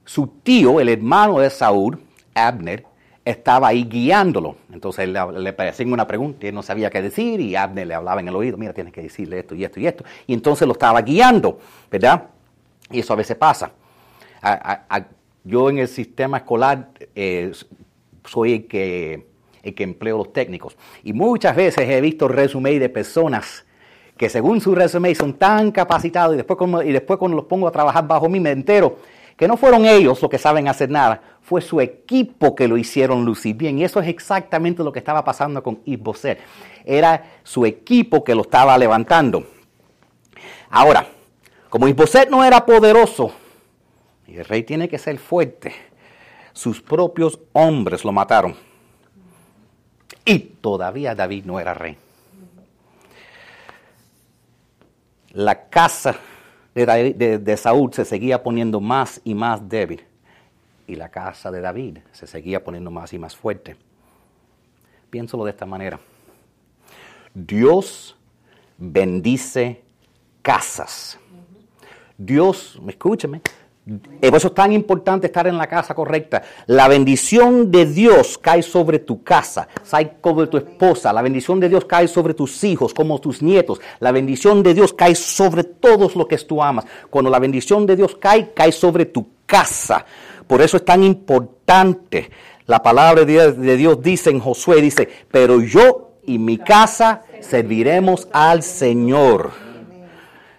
su 0.05 0.27
tío, 0.27 0.81
el 0.81 0.89
hermano 0.89 1.41
de 1.41 1.51
Saúl, 1.51 2.01
Abner, 2.35 2.87
estaba 3.25 3.69
ahí 3.69 3.85
guiándolo. 3.85 4.57
Entonces 4.73 5.05
él 5.05 5.13
le, 5.13 5.53
le 5.53 5.85
una 5.87 6.07
pregunta 6.07 6.47
y 6.47 6.49
él 6.49 6.55
no 6.55 6.63
sabía 6.63 6.91
qué 6.91 7.03
decir 7.03 7.41
y 7.41 7.57
Abner 7.57 7.87
le 7.87 7.95
hablaba 7.95 8.21
en 8.21 8.29
el 8.29 8.37
oído, 8.37 8.57
mira, 8.57 8.73
tienes 8.73 8.93
que 8.93 9.03
decirle 9.03 9.41
esto 9.41 9.55
y 9.55 9.65
esto 9.65 9.81
y 9.81 9.87
esto. 9.87 10.05
Y 10.27 10.35
entonces 10.35 10.67
lo 10.67 10.73
estaba 10.73 11.03
guiando, 11.03 11.59
¿verdad? 11.91 12.25
Y 12.91 13.01
eso 13.01 13.13
a 13.13 13.17
veces 13.17 13.37
pasa. 13.37 13.73
Yo 15.45 15.71
en 15.71 15.79
el 15.79 15.89
sistema 15.89 16.39
escolar 16.39 16.91
eh, 17.15 17.53
soy 18.25 18.53
el 18.53 18.67
que, 18.67 19.27
el 19.63 19.75
que 19.75 19.83
empleo 19.83 20.19
los 20.19 20.33
técnicos. 20.33 20.77
Y 21.03 21.13
muchas 21.13 21.57
veces 21.57 21.89
he 21.89 22.01
visto 22.01 22.29
resumen 22.29 22.79
de 22.79 22.89
personas 22.89 23.65
que 24.17 24.29
según 24.29 24.61
su 24.61 24.75
resumen 24.75 25.15
son 25.15 25.35
tan 25.35 25.71
capacitados 25.71 26.35
y 26.35 26.39
después, 26.39 26.59
cuando, 26.59 26.83
y 26.83 26.93
después 26.93 27.19
cuando 27.19 27.37
los 27.37 27.47
pongo 27.47 27.69
a 27.69 27.71
trabajar 27.71 28.07
bajo 28.07 28.29
mí 28.29 28.41
me 28.41 28.51
entero 28.51 28.99
que 29.39 29.47
no 29.47 29.57
fueron 29.57 29.87
ellos 29.87 30.21
los 30.21 30.29
que 30.29 30.37
saben 30.37 30.67
hacer 30.67 30.91
nada, 30.91 31.23
fue 31.43 31.61
su 31.61 31.81
equipo 31.81 32.57
que 32.57 32.67
lo 32.67 32.77
hicieron 32.77 33.25
lucir 33.25 33.55
bien. 33.55 33.79
Y 33.79 33.85
eso 33.85 34.01
es 34.01 34.09
exactamente 34.09 34.83
lo 34.83 34.93
que 34.93 34.99
estaba 34.99 35.25
pasando 35.25 35.63
con 35.63 35.81
Isboset. 35.85 36.41
Era 36.85 37.39
su 37.45 37.65
equipo 37.65 38.25
que 38.25 38.35
lo 38.35 38.43
estaba 38.43 38.77
levantando. 38.77 39.47
Ahora, 40.69 41.07
como 41.71 41.87
Isboset 41.87 42.29
no 42.29 42.43
era 42.45 42.67
poderoso, 42.67 43.33
y 44.27 44.39
el 44.39 44.45
rey 44.45 44.65
tiene 44.65 44.89
que 44.89 44.99
ser 44.99 45.19
fuerte, 45.19 45.73
sus 46.53 46.83
propios 46.83 47.39
hombres 47.53 48.05
lo 48.05 48.11
mataron. 48.11 48.57
Y 50.25 50.41
todavía 50.41 51.15
David 51.15 51.45
no 51.45 51.61
era 51.61 51.75
rey. 51.75 51.97
La 55.31 55.69
casa 55.69 56.17
de, 56.87 57.57
Saúl 57.57 57.93
se 57.93 58.05
seguía 58.05 58.43
poniendo 58.43 58.81
más 58.81 59.21
y 59.25 59.35
más 59.35 59.69
débil. 59.69 60.05
Y 60.87 60.97
la 60.97 61.11
casa 61.11 61.51
de 61.51 61.61
David 61.61 61.99
se 62.13 62.27
seguía 62.27 62.63
poniendo 62.65 62.91
más 62.91 63.13
y 63.13 63.19
más 63.19 63.37
fuerte. 63.37 63.77
Piénsalo 65.11 65.45
de 65.45 65.51
esta 65.51 65.67
manera. 65.67 66.01
Dios 67.35 68.17
bendice 68.77 69.83
casas. 70.43 71.19
Dios, 72.17 72.81
escúchame, 72.89 73.43
por 74.21 74.37
eso 74.37 74.49
es 74.49 74.55
tan 74.55 74.73
importante 74.73 75.29
estar 75.29 75.47
en 75.47 75.57
la 75.57 75.67
casa 75.67 75.95
correcta. 75.95 76.43
La 76.67 76.89
bendición 76.89 77.71
de 77.71 77.87
Dios 77.87 78.37
cae 78.39 78.63
sobre 78.63 78.99
tu 78.99 79.23
casa, 79.23 79.69
cae 79.91 80.19
sobre 80.23 80.47
tu 80.47 80.59
esposa. 80.59 81.13
La 81.13 81.23
bendición 81.23 81.59
de 81.59 81.69
Dios 81.69 81.85
cae 81.85 82.07
sobre 82.09 82.35
tus 82.35 82.63
hijos, 82.65 82.93
como 82.93 83.19
tus 83.19 83.43
nietos. 83.43 83.81
La 84.01 84.13
bendición 84.13 84.63
de 84.63 84.75
Dios 84.75 84.93
cae 84.93 85.15
sobre 85.15 85.65
todos 85.65 86.17
los 86.17 86.27
que 86.27 86.37
tú 86.39 86.63
amas. 86.63 86.85
Cuando 87.09 87.31
la 87.31 87.39
bendición 87.39 87.87
de 87.87 87.97
Dios 87.97 88.17
cae, 88.21 88.53
cae 88.53 88.73
sobre 88.73 89.07
tu 89.07 89.27
casa. 89.47 90.05
Por 90.47 90.61
eso 90.61 90.77
es 90.77 90.85
tan 90.85 91.03
importante. 91.03 92.31
La 92.67 92.83
palabra 92.83 93.25
de 93.25 93.33
Dios, 93.33 93.59
de 93.59 93.77
Dios 93.77 94.03
dice 94.03 94.31
en 94.31 94.41
Josué, 94.41 94.83
dice, 94.83 95.09
pero 95.31 95.61
yo 95.63 96.13
y 96.27 96.39
mi 96.39 96.59
casa 96.59 97.23
serviremos 97.41 98.29
al 98.33 98.63
Señor. 98.63 99.68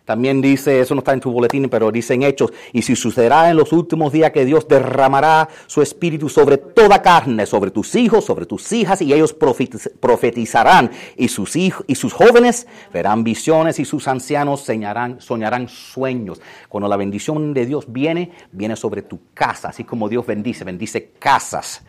También 0.10 0.42
dice, 0.42 0.80
eso 0.80 0.96
no 0.96 1.01
está 1.01 1.13
en 1.13 1.20
tu 1.20 1.32
boletín, 1.32 1.70
pero 1.70 1.92
dice 1.92 2.16
en 2.16 2.24
Hechos, 2.24 2.51
y 2.74 2.82
si 2.82 2.96
sucederá 2.96 3.51
en 3.51 3.58
los 3.58 3.72
últimos 3.72 4.12
días 4.12 4.32
que 4.32 4.44
Dios 4.44 4.68
derramará 4.68 5.48
su 5.68 5.84
espíritu 5.84 6.30
sobre 6.30 6.58
toda 6.58 7.04
carne, 7.04 7.46
sobre 7.46 7.70
tus 7.70 7.94
hijos, 7.94 8.25
sobre 8.25 8.48
tus 8.48 8.72
hijas, 8.72 9.04
y 9.04 9.13
ellos 9.13 9.38
profetiz- 9.38 9.92
profetizarán, 10.00 10.89
y 11.16 11.28
sus 11.28 11.56
hijos 11.56 11.86
y 11.86 11.94
sus 11.94 12.12
jóvenes 12.12 12.66
verán 12.92 13.24
visiones, 13.24 13.78
y 13.78 13.86
sus 13.86 14.08
ancianos 14.08 14.62
soñarán, 14.62 15.22
soñarán 15.22 15.70
sueños. 15.70 16.42
Cuando 16.70 16.89
la 16.89 16.98
bendición 16.98 17.54
de 17.54 17.68
Dios 17.68 17.86
viene, 17.88 18.32
viene 18.51 18.75
sobre 18.75 19.04
tu 19.04 19.20
casa, 19.36 19.70
así 19.70 19.84
como 19.84 20.10
Dios 20.10 20.25
bendice, 20.25 20.63
bendice 20.63 21.12
casas. 21.20 21.84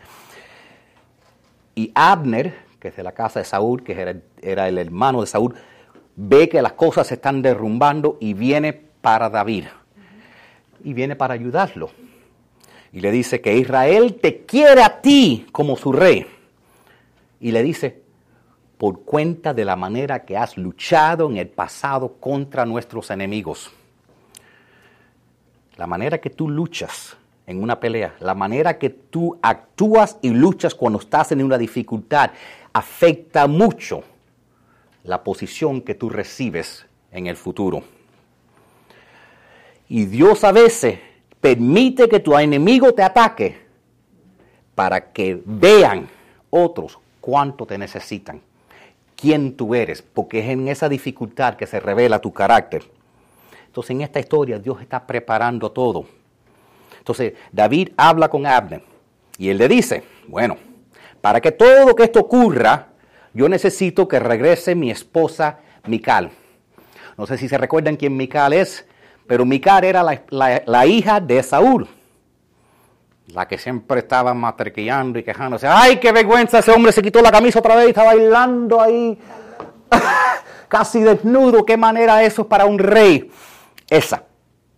Y 1.73 1.91
Abner, 1.95 2.53
que 2.79 2.89
es 2.89 2.95
de 2.95 3.01
la 3.01 3.13
casa 3.13 3.39
de 3.39 3.45
Saúl, 3.45 3.83
que 3.83 3.99
era, 3.99 4.15
era 4.43 4.67
el 4.67 4.77
hermano 4.77 5.21
de 5.21 5.25
Saúl, 5.25 5.55
ve 6.23 6.49
que 6.49 6.61
las 6.61 6.73
cosas 6.73 7.07
se 7.07 7.15
están 7.15 7.41
derrumbando 7.41 8.17
y 8.19 8.33
viene 8.33 8.73
para 8.73 9.29
David. 9.29 9.65
Y 10.83 10.93
viene 10.93 11.15
para 11.15 11.33
ayudarlo. 11.33 11.89
Y 12.93 12.99
le 12.99 13.11
dice 13.11 13.41
que 13.41 13.55
Israel 13.55 14.19
te 14.21 14.45
quiere 14.45 14.83
a 14.83 15.01
ti 15.01 15.47
como 15.51 15.75
su 15.75 15.91
rey. 15.91 16.27
Y 17.39 17.51
le 17.51 17.63
dice, 17.63 18.01
por 18.77 19.01
cuenta 19.03 19.53
de 19.53 19.65
la 19.65 19.75
manera 19.75 20.23
que 20.23 20.37
has 20.37 20.57
luchado 20.57 21.27
en 21.29 21.37
el 21.37 21.47
pasado 21.47 22.13
contra 22.19 22.65
nuestros 22.65 23.09
enemigos. 23.09 23.71
La 25.77 25.87
manera 25.87 26.19
que 26.19 26.29
tú 26.29 26.49
luchas 26.49 27.17
en 27.47 27.63
una 27.63 27.79
pelea, 27.79 28.15
la 28.19 28.35
manera 28.35 28.77
que 28.77 28.91
tú 28.91 29.39
actúas 29.41 30.17
y 30.21 30.29
luchas 30.29 30.75
cuando 30.75 30.99
estás 30.99 31.31
en 31.31 31.43
una 31.43 31.57
dificultad, 31.57 32.31
afecta 32.73 33.47
mucho 33.47 34.03
la 35.03 35.23
posición 35.23 35.81
que 35.81 35.95
tú 35.95 36.09
recibes 36.09 36.85
en 37.11 37.27
el 37.27 37.35
futuro. 37.35 37.83
Y 39.89 40.05
Dios 40.05 40.43
a 40.43 40.51
veces 40.51 40.99
permite 41.39 42.07
que 42.07 42.19
tu 42.19 42.37
enemigo 42.37 42.93
te 42.93 43.03
ataque 43.03 43.57
para 44.75 45.11
que 45.11 45.41
vean 45.43 46.07
otros 46.49 46.97
cuánto 47.19 47.65
te 47.65 47.77
necesitan, 47.77 48.41
quién 49.15 49.55
tú 49.57 49.75
eres, 49.75 50.01
porque 50.01 50.39
es 50.39 50.49
en 50.49 50.67
esa 50.67 50.87
dificultad 50.87 51.55
que 51.55 51.67
se 51.67 51.79
revela 51.79 52.19
tu 52.19 52.31
carácter. 52.31 52.83
Entonces 53.67 53.91
en 53.91 54.01
esta 54.01 54.19
historia 54.19 54.59
Dios 54.59 54.81
está 54.81 55.05
preparando 55.05 55.71
todo. 55.71 56.05
Entonces 56.97 57.33
David 57.51 57.89
habla 57.97 58.29
con 58.29 58.45
Abner 58.45 58.83
y 59.37 59.49
él 59.49 59.57
le 59.57 59.67
dice, 59.67 60.03
bueno, 60.27 60.57
para 61.19 61.41
que 61.41 61.51
todo 61.51 61.95
que 61.95 62.03
esto 62.03 62.19
ocurra, 62.19 62.90
yo 63.33 63.47
necesito 63.49 64.07
que 64.07 64.19
regrese 64.19 64.75
mi 64.75 64.91
esposa 64.91 65.59
Mical. 65.87 66.31
No 67.17 67.25
sé 67.27 67.37
si 67.37 67.47
se 67.47 67.57
recuerdan 67.57 67.95
quién 67.95 68.15
Mical 68.15 68.53
es, 68.53 68.85
pero 69.27 69.45
Mical 69.45 69.83
era 69.83 70.03
la, 70.03 70.21
la- 70.65 70.85
hija 70.85 71.19
de 71.19 71.41
Saúl. 71.43 71.87
La 73.27 73.47
que 73.47 73.57
siempre 73.57 73.99
estaba 73.99 74.33
materquillando 74.33 75.17
y 75.19 75.23
quejándose. 75.23 75.67
¡Ay, 75.67 75.97
qué 75.97 76.11
vergüenza! 76.11 76.59
Ese 76.59 76.71
hombre 76.71 76.91
se 76.91 77.01
quitó 77.01 77.21
la 77.21 77.31
camisa 77.31 77.59
otra 77.59 77.75
vez 77.75 77.85
y 77.87 77.89
está 77.89 78.03
bailando 78.03 78.81
ahí. 78.81 79.17
Casi 80.67 81.01
desnudo. 81.01 81.65
¿Qué 81.65 81.77
manera 81.77 82.23
eso 82.23 82.47
para 82.47 82.65
un 82.65 82.77
rey? 82.77 83.31
Esa. 83.89 84.23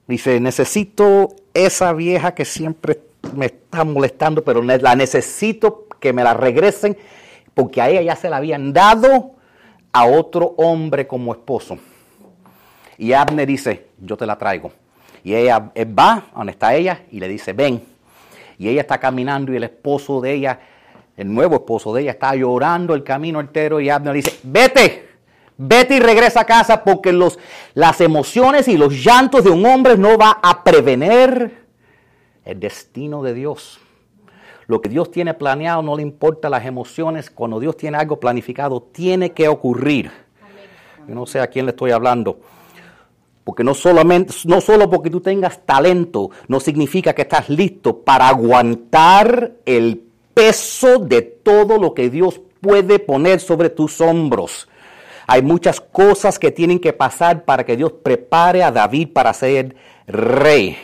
Dice, 0.08 0.40
necesito 0.40 1.36
esa 1.54 1.94
vieja 1.94 2.36
que 2.36 2.46
siempre 2.46 3.00
me 3.36 3.48
está 3.48 3.84
molestando, 3.84 4.44
pero 4.44 4.62
la 4.62 4.96
necesito 4.96 5.88
que 6.00 6.14
me 6.14 6.24
la 6.24 6.34
regresen 6.34 6.98
porque 7.54 7.82
a 7.82 7.90
ella 7.90 8.02
ya 8.02 8.16
se 8.16 8.30
la 8.30 8.38
habían 8.38 8.74
dado 8.74 9.32
a 9.92 10.06
otro 10.06 10.56
hombre 10.58 11.08
como 11.08 11.32
esposo. 11.34 11.78
Y 12.98 13.14
Abner 13.14 13.48
dice, 13.48 13.88
yo 14.00 14.18
te 14.18 14.26
la 14.26 14.38
traigo. 14.38 14.72
Y 15.24 15.36
ella 15.36 15.72
va 15.98 16.26
donde 16.36 16.52
está 16.52 16.76
ella 16.76 17.02
y 17.12 17.20
le 17.20 17.28
dice, 17.28 17.54
ven. 17.54 17.84
Y 18.58 18.70
ella 18.70 18.82
está 18.82 19.00
caminando 19.00 19.54
y 19.54 19.58
el 19.58 19.64
esposo 19.64 20.22
de 20.22 20.34
ella, 20.34 20.60
el 21.16 21.34
nuevo 21.34 21.56
esposo 21.56 21.94
de 21.94 22.02
ella, 22.02 22.12
está 22.12 22.36
llorando 22.36 22.94
el 22.94 23.04
camino 23.04 23.40
entero 23.40 23.80
y 23.80 23.90
Abner 23.90 24.14
dice, 24.14 24.40
vete, 24.44 25.10
vete 25.58 25.96
y 25.96 26.00
regresa 26.00 26.42
a 26.42 26.46
casa 26.46 26.84
porque 26.84 27.12
los, 27.12 27.40
las 27.74 28.02
emociones 28.02 28.68
y 28.68 28.78
los 28.78 28.94
llantos 28.94 29.44
de 29.44 29.50
un 29.50 29.66
hombre 29.66 29.98
no 29.98 30.18
va 30.18 30.40
a 30.42 30.64
prevenir 30.64 31.64
el 32.46 32.60
destino 32.60 33.24
de 33.24 33.34
Dios. 33.34 33.80
Lo 34.68 34.82
que 34.82 34.90
Dios 34.90 35.12
tiene 35.12 35.34
planeado 35.34 35.82
no 35.82 35.96
le 35.96 36.02
importa 36.02 36.50
las 36.50 36.66
emociones. 36.66 37.30
Cuando 37.30 37.60
Dios 37.60 37.78
tiene 37.78 37.98
algo 37.98 38.20
planificado, 38.20 38.82
tiene 38.82 39.32
que 39.32 39.48
ocurrir. 39.48 40.12
Yo 41.08 41.16
no 41.16 41.26
sé 41.26 41.40
a 41.40 41.48
quién 41.48 41.66
le 41.66 41.72
estoy 41.72 41.92
hablando. 41.92 42.40
Porque 43.44 43.64
no 43.64 43.74
solamente, 43.74 44.34
no 44.46 44.62
solo 44.62 44.90
porque 44.90 45.10
tú 45.10 45.20
tengas 45.20 45.66
talento, 45.66 46.30
no 46.48 46.62
significa 46.62 47.14
que 47.14 47.24
estás 47.24 47.50
listo 47.50 47.98
para 47.98 48.30
aguantar 48.30 49.52
el 49.66 50.02
peso 50.34 51.00
de 51.00 51.22
todo 51.22 51.78
lo 51.78 51.94
que 51.94 52.10
Dios 52.10 52.40
puede 52.62 53.00
poner 53.00 53.42
sobre 53.42 53.70
tus 53.70 54.00
hombros. 54.00 54.70
Hay 55.28 55.42
muchas 55.42 55.82
cosas 55.82 56.40
que 56.40 56.52
tienen 56.52 56.80
que 56.80 56.94
pasar 56.94 57.44
para 57.44 57.66
que 57.66 57.76
Dios 57.76 57.92
prepare 57.92 58.64
a 58.64 58.72
David 58.72 59.10
para 59.14 59.34
ser 59.34 59.76
rey. 60.08 60.78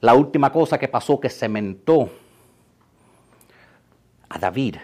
La 0.00 0.14
última 0.14 0.52
cosa 0.52 0.78
que 0.78 0.88
pasó 0.88 1.20
que 1.20 1.28
cementó 1.28 2.10
a 4.28 4.38
David 4.38 4.76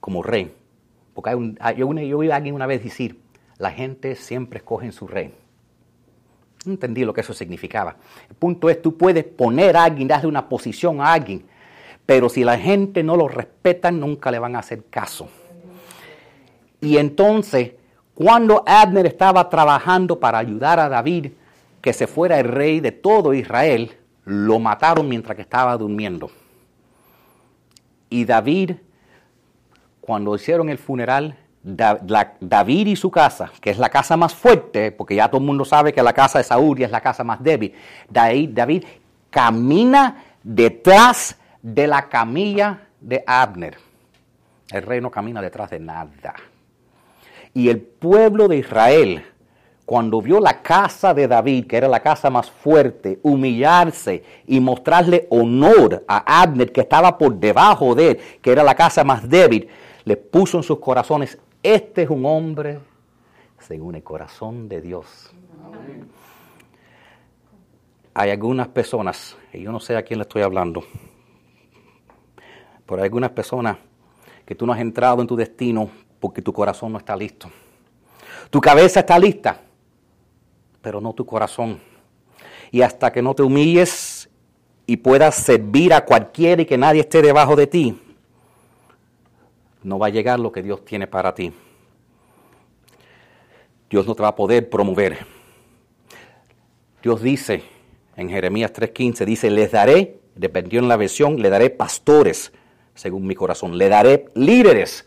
como 0.00 0.22
rey. 0.22 0.54
Porque 1.14 1.30
hay 1.30 1.36
un, 1.36 1.58
yo, 1.76 1.92
yo 1.92 2.18
oí 2.18 2.30
a 2.30 2.36
alguien 2.36 2.54
una 2.54 2.66
vez 2.66 2.82
decir, 2.82 3.20
la 3.58 3.70
gente 3.70 4.16
siempre 4.16 4.58
escoge 4.58 4.92
su 4.92 5.06
rey. 5.06 5.32
No 6.64 6.72
entendí 6.72 7.04
lo 7.04 7.12
que 7.12 7.20
eso 7.20 7.34
significaba. 7.34 7.96
El 8.28 8.36
punto 8.36 8.68
es, 8.68 8.80
tú 8.80 8.96
puedes 8.96 9.24
poner 9.24 9.76
a 9.76 9.84
alguien, 9.84 10.08
darle 10.08 10.28
una 10.28 10.48
posición 10.48 11.00
a 11.00 11.12
alguien, 11.12 11.44
pero 12.06 12.28
si 12.28 12.44
la 12.44 12.58
gente 12.58 13.02
no 13.02 13.16
lo 13.16 13.28
respeta, 13.28 13.90
nunca 13.90 14.30
le 14.30 14.38
van 14.38 14.56
a 14.56 14.60
hacer 14.60 14.84
caso. 14.90 15.28
Y 16.80 16.98
entonces, 16.98 17.72
cuando 18.14 18.62
Abner 18.66 19.06
estaba 19.06 19.48
trabajando 19.48 20.20
para 20.20 20.38
ayudar 20.38 20.80
a 20.80 20.88
David, 20.88 21.32
que 21.80 21.92
se 21.92 22.06
fuera 22.06 22.38
el 22.40 22.48
rey 22.48 22.80
de 22.80 22.92
todo 22.92 23.34
Israel, 23.34 23.92
lo 24.24 24.58
mataron 24.58 25.08
mientras 25.08 25.36
que 25.36 25.42
estaba 25.42 25.76
durmiendo. 25.76 26.30
Y 28.14 28.24
David, 28.24 28.76
cuando 30.00 30.36
hicieron 30.36 30.68
el 30.68 30.78
funeral, 30.78 31.36
David 31.64 32.86
y 32.86 32.94
su 32.94 33.10
casa, 33.10 33.50
que 33.60 33.70
es 33.70 33.78
la 33.78 33.88
casa 33.88 34.16
más 34.16 34.32
fuerte, 34.32 34.92
porque 34.92 35.16
ya 35.16 35.26
todo 35.26 35.40
el 35.40 35.46
mundo 35.48 35.64
sabe 35.64 35.92
que 35.92 36.00
la 36.00 36.12
casa 36.12 36.38
de 36.38 36.44
Saúl 36.44 36.80
es 36.80 36.92
la 36.92 37.00
casa 37.00 37.24
más 37.24 37.42
débil, 37.42 37.74
David, 38.08 38.50
David 38.52 38.84
camina 39.30 40.22
detrás 40.44 41.40
de 41.60 41.88
la 41.88 42.08
camilla 42.08 42.82
de 43.00 43.24
Abner. 43.26 43.78
El 44.70 44.82
rey 44.82 45.00
no 45.00 45.10
camina 45.10 45.42
detrás 45.42 45.70
de 45.70 45.80
nada. 45.80 46.08
Y 47.52 47.68
el 47.68 47.80
pueblo 47.80 48.46
de 48.46 48.58
Israel, 48.58 49.24
cuando 49.84 50.22
vio 50.22 50.40
la 50.40 50.62
casa 50.62 51.12
de 51.12 51.28
David, 51.28 51.66
que 51.66 51.76
era 51.76 51.88
la 51.88 52.00
casa 52.00 52.30
más 52.30 52.50
fuerte, 52.50 53.18
humillarse 53.22 54.22
y 54.46 54.58
mostrarle 54.60 55.26
honor 55.30 56.04
a 56.08 56.42
Abner, 56.42 56.72
que 56.72 56.80
estaba 56.80 57.18
por 57.18 57.34
debajo 57.34 57.94
de 57.94 58.12
él, 58.12 58.20
que 58.40 58.50
era 58.50 58.62
la 58.62 58.74
casa 58.74 59.04
más 59.04 59.28
débil, 59.28 59.68
le 60.04 60.16
puso 60.16 60.56
en 60.56 60.62
sus 60.62 60.78
corazones, 60.78 61.38
este 61.62 62.02
es 62.02 62.10
un 62.10 62.24
hombre 62.24 62.78
según 63.58 63.94
el 63.94 64.02
corazón 64.02 64.68
de 64.68 64.80
Dios. 64.80 65.32
Hay 68.14 68.30
algunas 68.30 68.68
personas, 68.68 69.36
y 69.52 69.62
yo 69.62 69.72
no 69.72 69.80
sé 69.80 69.96
a 69.96 70.02
quién 70.02 70.18
le 70.18 70.22
estoy 70.22 70.42
hablando, 70.42 70.84
pero 72.86 73.02
hay 73.02 73.06
algunas 73.06 73.30
personas 73.30 73.76
que 74.46 74.54
tú 74.54 74.66
no 74.66 74.72
has 74.72 74.80
entrado 74.80 75.20
en 75.20 75.26
tu 75.26 75.36
destino 75.36 75.90
porque 76.20 76.42
tu 76.42 76.52
corazón 76.52 76.92
no 76.92 76.98
está 76.98 77.16
listo. 77.16 77.50
Tu 78.50 78.60
cabeza 78.60 79.00
está 79.00 79.18
lista, 79.18 79.60
pero 80.84 81.00
no 81.00 81.14
tu 81.14 81.24
corazón. 81.24 81.80
Y 82.70 82.82
hasta 82.82 83.10
que 83.10 83.22
no 83.22 83.34
te 83.34 83.42
humilles 83.42 84.28
y 84.86 84.98
puedas 84.98 85.34
servir 85.34 85.94
a 85.94 86.04
cualquiera 86.04 86.60
y 86.60 86.66
que 86.66 86.76
nadie 86.76 87.00
esté 87.00 87.22
debajo 87.22 87.56
de 87.56 87.66
ti, 87.66 87.98
no 89.82 89.98
va 89.98 90.08
a 90.08 90.10
llegar 90.10 90.38
lo 90.38 90.52
que 90.52 90.62
Dios 90.62 90.84
tiene 90.84 91.06
para 91.06 91.34
ti. 91.34 91.52
Dios 93.88 94.06
no 94.06 94.14
te 94.14 94.22
va 94.22 94.28
a 94.28 94.36
poder 94.36 94.68
promover. 94.68 95.26
Dios 97.02 97.22
dice 97.22 97.62
en 98.16 98.28
Jeremías 98.28 98.72
3:15, 98.72 99.24
dice, 99.24 99.50
les 99.50 99.72
daré, 99.72 100.20
dependió 100.34 100.80
en 100.80 100.88
la 100.88 100.96
versión, 100.98 101.40
le 101.40 101.48
daré 101.48 101.70
pastores 101.70 102.52
según 102.94 103.26
mi 103.26 103.34
corazón, 103.34 103.78
le 103.78 103.88
daré 103.88 104.26
líderes 104.34 105.06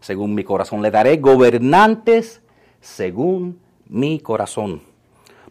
según 0.00 0.34
mi 0.34 0.44
corazón, 0.44 0.82
le 0.82 0.90
daré 0.90 1.16
gobernantes 1.16 2.42
según 2.82 3.58
mi 3.88 4.20
corazón. 4.20 4.93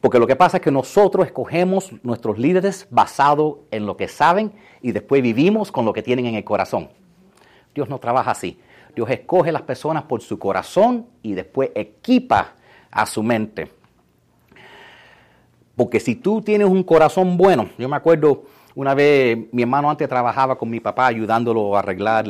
Porque 0.04 0.20
lo 0.20 0.28
que 0.28 0.36
pasa 0.36 0.58
es 0.58 0.64
que 0.64 0.70
nosotros 0.70 1.26
escogemos 1.26 1.94
nuestros 2.04 2.38
líderes 2.38 2.88
basado 2.90 3.62
en 3.72 3.86
lo 3.86 3.96
que 3.96 4.10
saben 4.10 4.52
y 4.82 4.92
después 4.92 5.24
vivimos 5.24 5.72
con 5.72 5.86
lo 5.86 5.94
que 5.94 6.04
tienen 6.04 6.26
en 6.26 6.36
el 6.36 6.44
corazón. 6.44 6.90
Dios 7.74 7.88
no 7.88 8.00
trabaja 8.00 8.32
así. 8.32 8.60
Dios 8.94 9.10
escoge 9.10 9.54
las 9.54 9.62
personas 9.62 10.04
por 10.04 10.22
su 10.22 10.38
corazón 10.38 11.08
y 11.22 11.36
después 11.36 11.70
equipa 11.74 12.56
a 12.92 13.06
su 13.06 13.24
mente. 13.24 13.72
Porque 15.74 16.02
si 16.02 16.16
tú 16.16 16.42
tienes 16.42 16.68
un 16.68 16.84
corazón 16.84 17.38
bueno, 17.38 17.70
yo 17.78 17.88
me 17.88 17.96
acuerdo 17.96 18.44
una 18.76 18.94
vez, 18.94 19.38
mi 19.54 19.62
hermano 19.62 19.90
antes 19.90 20.10
trabajaba 20.10 20.58
con 20.58 20.70
mi 20.70 20.82
papá 20.82 21.08
ayudándolo 21.08 21.78
a 21.78 21.80
arreglar 21.80 22.26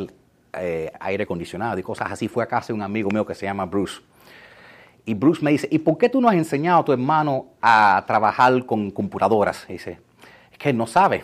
eh, 0.60 0.92
aire 1.00 1.24
acondicionado 1.24 1.80
y 1.80 1.82
cosas 1.82 2.12
así. 2.12 2.28
Fue 2.28 2.44
a 2.44 2.48
casa 2.48 2.68
de 2.68 2.74
un 2.74 2.84
amigo 2.84 3.10
mío 3.10 3.26
que 3.26 3.34
se 3.34 3.48
llama 3.48 3.66
Bruce. 3.66 4.00
Y 5.06 5.14
Bruce 5.14 5.44
me 5.44 5.52
dice, 5.52 5.68
¿y 5.70 5.80
por 5.80 5.98
qué 5.98 6.10
tú 6.10 6.22
no 6.22 6.30
has 6.30 6.36
enseñado 6.36 6.80
a 6.80 6.86
tu 6.86 6.94
hermano 6.94 7.48
a 7.62 8.04
trabajar 8.08 8.66
con 8.66 8.90
computadoras? 8.92 9.66
dice, 9.68 10.00
es 10.52 10.58
que 10.58 10.72
no 10.74 10.88
sabe. 10.88 11.24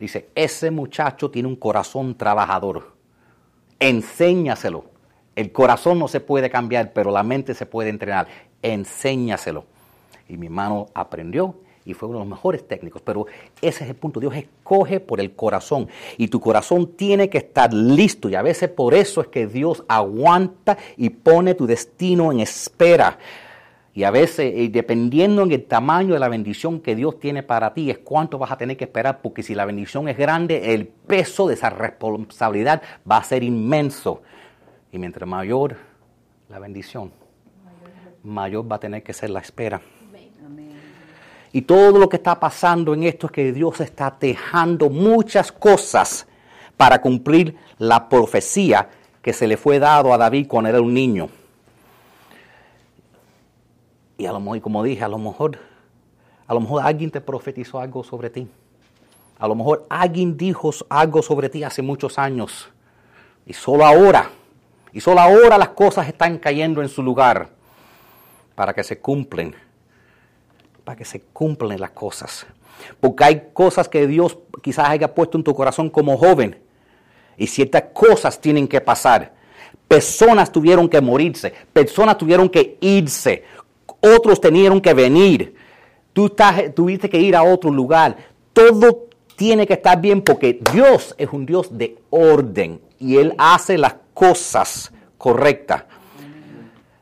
Dice, 0.00 0.28
ese 0.34 0.70
muchacho 0.70 1.30
tiene 1.30 1.48
un 1.48 1.56
corazón 1.56 2.16
trabajador 2.16 2.96
enséñaselo. 3.78 4.84
El 5.34 5.52
corazón 5.52 5.98
no 5.98 6.08
se 6.08 6.20
puede 6.20 6.50
cambiar, 6.50 6.92
pero 6.92 7.10
la 7.10 7.22
mente 7.22 7.54
se 7.54 7.66
puede 7.66 7.90
entrenar. 7.90 8.26
Enséñaselo. 8.62 9.64
Y 10.28 10.36
mi 10.36 10.46
hermano 10.46 10.86
aprendió 10.94 11.60
y 11.86 11.94
fue 11.94 12.08
uno 12.08 12.18
de 12.18 12.24
los 12.24 12.30
mejores 12.30 12.66
técnicos. 12.66 13.00
Pero 13.00 13.26
ese 13.62 13.84
es 13.84 13.90
el 13.90 13.96
punto. 13.96 14.18
Dios 14.18 14.34
escoge 14.34 14.98
por 14.98 15.20
el 15.20 15.34
corazón. 15.34 15.88
Y 16.18 16.28
tu 16.28 16.40
corazón 16.40 16.94
tiene 16.96 17.30
que 17.30 17.38
estar 17.38 17.72
listo. 17.72 18.28
Y 18.28 18.34
a 18.34 18.42
veces 18.42 18.68
por 18.68 18.92
eso 18.92 19.20
es 19.20 19.28
que 19.28 19.46
Dios 19.46 19.84
aguanta 19.86 20.76
y 20.96 21.10
pone 21.10 21.54
tu 21.54 21.64
destino 21.64 22.32
en 22.32 22.40
espera. 22.40 23.18
Y 23.94 24.02
a 24.04 24.10
veces, 24.10 24.52
eh, 24.54 24.68
dependiendo 24.70 25.42
en 25.42 25.52
el 25.52 25.64
tamaño 25.64 26.12
de 26.12 26.20
la 26.20 26.28
bendición 26.28 26.80
que 26.80 26.96
Dios 26.96 27.18
tiene 27.18 27.42
para 27.42 27.72
ti, 27.72 27.88
es 27.88 27.98
cuánto 27.98 28.36
vas 28.36 28.50
a 28.50 28.58
tener 28.58 28.76
que 28.76 28.84
esperar, 28.84 29.22
porque 29.22 29.42
si 29.42 29.54
la 29.54 29.64
bendición 29.64 30.08
es 30.08 30.18
grande, 30.18 30.74
el 30.74 30.86
peso 30.86 31.46
de 31.46 31.54
esa 31.54 31.70
responsabilidad 31.70 32.82
va 33.10 33.18
a 33.18 33.24
ser 33.24 33.42
inmenso. 33.42 34.22
Y 34.92 34.98
mientras 34.98 35.26
mayor 35.26 35.76
la 36.50 36.58
bendición, 36.58 37.10
mayor 38.22 38.70
va 38.70 38.76
a 38.76 38.80
tener 38.80 39.02
que 39.02 39.14
ser 39.14 39.30
la 39.30 39.40
espera. 39.40 39.80
Y 41.56 41.62
todo 41.62 41.98
lo 41.98 42.06
que 42.10 42.18
está 42.18 42.38
pasando 42.38 42.92
en 42.92 43.04
esto 43.04 43.28
es 43.28 43.32
que 43.32 43.50
Dios 43.50 43.80
está 43.80 44.10
tejando 44.10 44.90
muchas 44.90 45.50
cosas 45.50 46.26
para 46.76 47.00
cumplir 47.00 47.56
la 47.78 48.10
profecía 48.10 48.90
que 49.22 49.32
se 49.32 49.46
le 49.46 49.56
fue 49.56 49.78
dado 49.78 50.12
a 50.12 50.18
David 50.18 50.48
cuando 50.48 50.68
era 50.68 50.82
un 50.82 50.92
niño. 50.92 51.30
Y 54.18 54.26
a 54.26 54.32
lo 54.32 54.40
mejor, 54.40 54.60
como 54.60 54.82
dije, 54.82 55.02
a 55.02 55.08
lo 55.08 55.16
mejor, 55.16 55.58
a 56.46 56.52
lo 56.52 56.60
mejor 56.60 56.82
alguien 56.84 57.10
te 57.10 57.22
profetizó 57.22 57.80
algo 57.80 58.04
sobre 58.04 58.28
ti. 58.28 58.46
A 59.38 59.48
lo 59.48 59.54
mejor 59.54 59.86
alguien 59.88 60.36
dijo 60.36 60.72
algo 60.90 61.22
sobre 61.22 61.48
ti 61.48 61.64
hace 61.64 61.80
muchos 61.80 62.18
años. 62.18 62.68
Y 63.46 63.54
solo 63.54 63.86
ahora, 63.86 64.28
y 64.92 65.00
solo 65.00 65.20
ahora 65.20 65.56
las 65.56 65.70
cosas 65.70 66.06
están 66.06 66.36
cayendo 66.36 66.82
en 66.82 66.90
su 66.90 67.02
lugar 67.02 67.48
para 68.54 68.74
que 68.74 68.84
se 68.84 68.98
cumplen, 68.98 69.56
para 70.86 70.96
que 70.96 71.04
se 71.04 71.20
cumplen 71.20 71.80
las 71.80 71.90
cosas. 71.90 72.46
Porque 73.00 73.24
hay 73.24 73.42
cosas 73.52 73.88
que 73.88 74.06
Dios 74.06 74.38
quizás 74.62 74.88
haya 74.88 75.12
puesto 75.12 75.36
en 75.36 75.42
tu 75.42 75.52
corazón 75.52 75.90
como 75.90 76.16
joven. 76.16 76.60
Y 77.36 77.48
ciertas 77.48 77.86
cosas 77.92 78.40
tienen 78.40 78.68
que 78.68 78.80
pasar. 78.80 79.34
Personas 79.88 80.52
tuvieron 80.52 80.88
que 80.88 81.00
morirse, 81.00 81.52
personas 81.72 82.16
tuvieron 82.16 82.48
que 82.48 82.78
irse, 82.80 83.42
otros 84.00 84.40
tenían 84.40 84.80
que 84.80 84.94
venir. 84.94 85.56
Tú 86.12 86.32
tuviste 86.72 87.10
que 87.10 87.18
ir 87.18 87.34
a 87.34 87.42
otro 87.42 87.68
lugar. 87.72 88.16
Todo 88.52 89.08
tiene 89.34 89.66
que 89.66 89.74
estar 89.74 90.00
bien 90.00 90.22
porque 90.22 90.60
Dios 90.72 91.16
es 91.18 91.28
un 91.32 91.46
Dios 91.46 91.76
de 91.76 91.98
orden 92.10 92.80
y 93.00 93.16
Él 93.16 93.34
hace 93.38 93.76
las 93.76 93.96
cosas 94.14 94.92
correctas. 95.18 95.82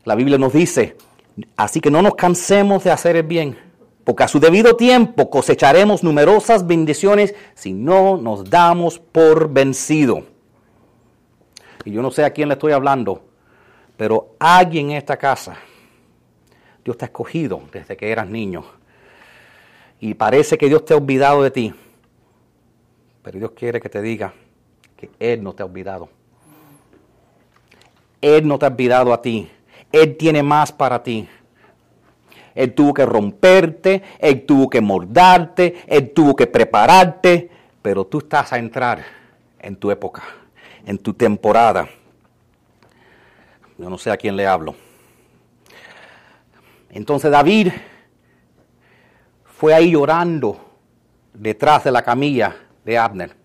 La 0.05 0.15
Biblia 0.15 0.39
nos 0.39 0.53
dice, 0.53 0.97
así 1.55 1.79
que 1.79 1.91
no 1.91 2.01
nos 2.01 2.15
cansemos 2.15 2.83
de 2.83 2.89
hacer 2.91 3.15
el 3.15 3.23
bien, 3.23 3.64
porque 4.05 4.23
a 4.23 4.27
su 4.29 4.39
debido 4.39 4.77
tiempo 4.77 5.29
cosecharemos 5.29 6.03
numerosas 6.03 6.65
bendiciones 6.65 7.35
si 7.55 7.73
no 7.73 8.15
nos 8.15 8.49
damos 8.49 8.99
por 8.99 9.51
vencido. 9.51 10.23
Y 11.83 11.91
yo 11.91 12.01
no 12.01 12.11
sé 12.11 12.23
a 12.23 12.29
quién 12.29 12.47
le 12.47 12.53
estoy 12.53 12.71
hablando, 12.71 13.25
pero 13.97 14.35
alguien 14.39 14.91
en 14.91 14.97
esta 14.97 15.17
casa 15.17 15.57
Dios 16.85 16.97
te 16.97 17.05
ha 17.05 17.07
escogido 17.07 17.63
desde 17.71 17.97
que 17.97 18.11
eras 18.11 18.29
niño. 18.29 18.63
Y 19.99 20.13
parece 20.13 20.55
que 20.55 20.67
Dios 20.67 20.85
te 20.85 20.93
ha 20.93 20.97
olvidado 20.97 21.41
de 21.41 21.49
ti. 21.49 21.73
Pero 23.23 23.39
Dios 23.39 23.51
quiere 23.55 23.81
que 23.81 23.89
te 23.89 24.03
diga 24.03 24.35
que 24.95 25.09
Él 25.19 25.41
no 25.41 25.53
te 25.53 25.63
ha 25.63 25.65
olvidado. 25.65 26.09
Él 28.21 28.47
no 28.47 28.59
te 28.59 28.65
ha 28.65 28.69
olvidado 28.69 29.13
a 29.13 29.21
ti. 29.21 29.49
Él 29.91 30.15
tiene 30.15 30.43
más 30.43 30.71
para 30.71 31.01
ti. 31.01 31.27
Él 32.55 32.73
tuvo 32.73 32.93
que 32.93 33.05
romperte, 33.05 34.01
Él 34.17 34.45
tuvo 34.45 34.69
que 34.69 34.79
mordarte, 34.79 35.83
Él 35.87 36.11
tuvo 36.11 36.35
que 36.35 36.47
prepararte, 36.47 37.49
pero 37.81 38.05
tú 38.05 38.19
estás 38.19 38.53
a 38.53 38.57
entrar 38.57 39.03
en 39.59 39.75
tu 39.75 39.91
época, 39.91 40.23
en 40.85 40.97
tu 40.97 41.13
temporada. 41.13 41.87
Yo 43.77 43.89
no 43.89 43.97
sé 43.97 44.09
a 44.09 44.17
quién 44.17 44.37
le 44.37 44.47
hablo. 44.47 44.73
Entonces 46.89 47.29
David 47.29 47.73
fue 49.43 49.73
ahí 49.73 49.91
llorando 49.91 50.57
detrás 51.33 51.83
de 51.83 51.91
la 51.91 52.03
camilla 52.03 52.55
de 52.85 52.97
Abner. 52.97 53.35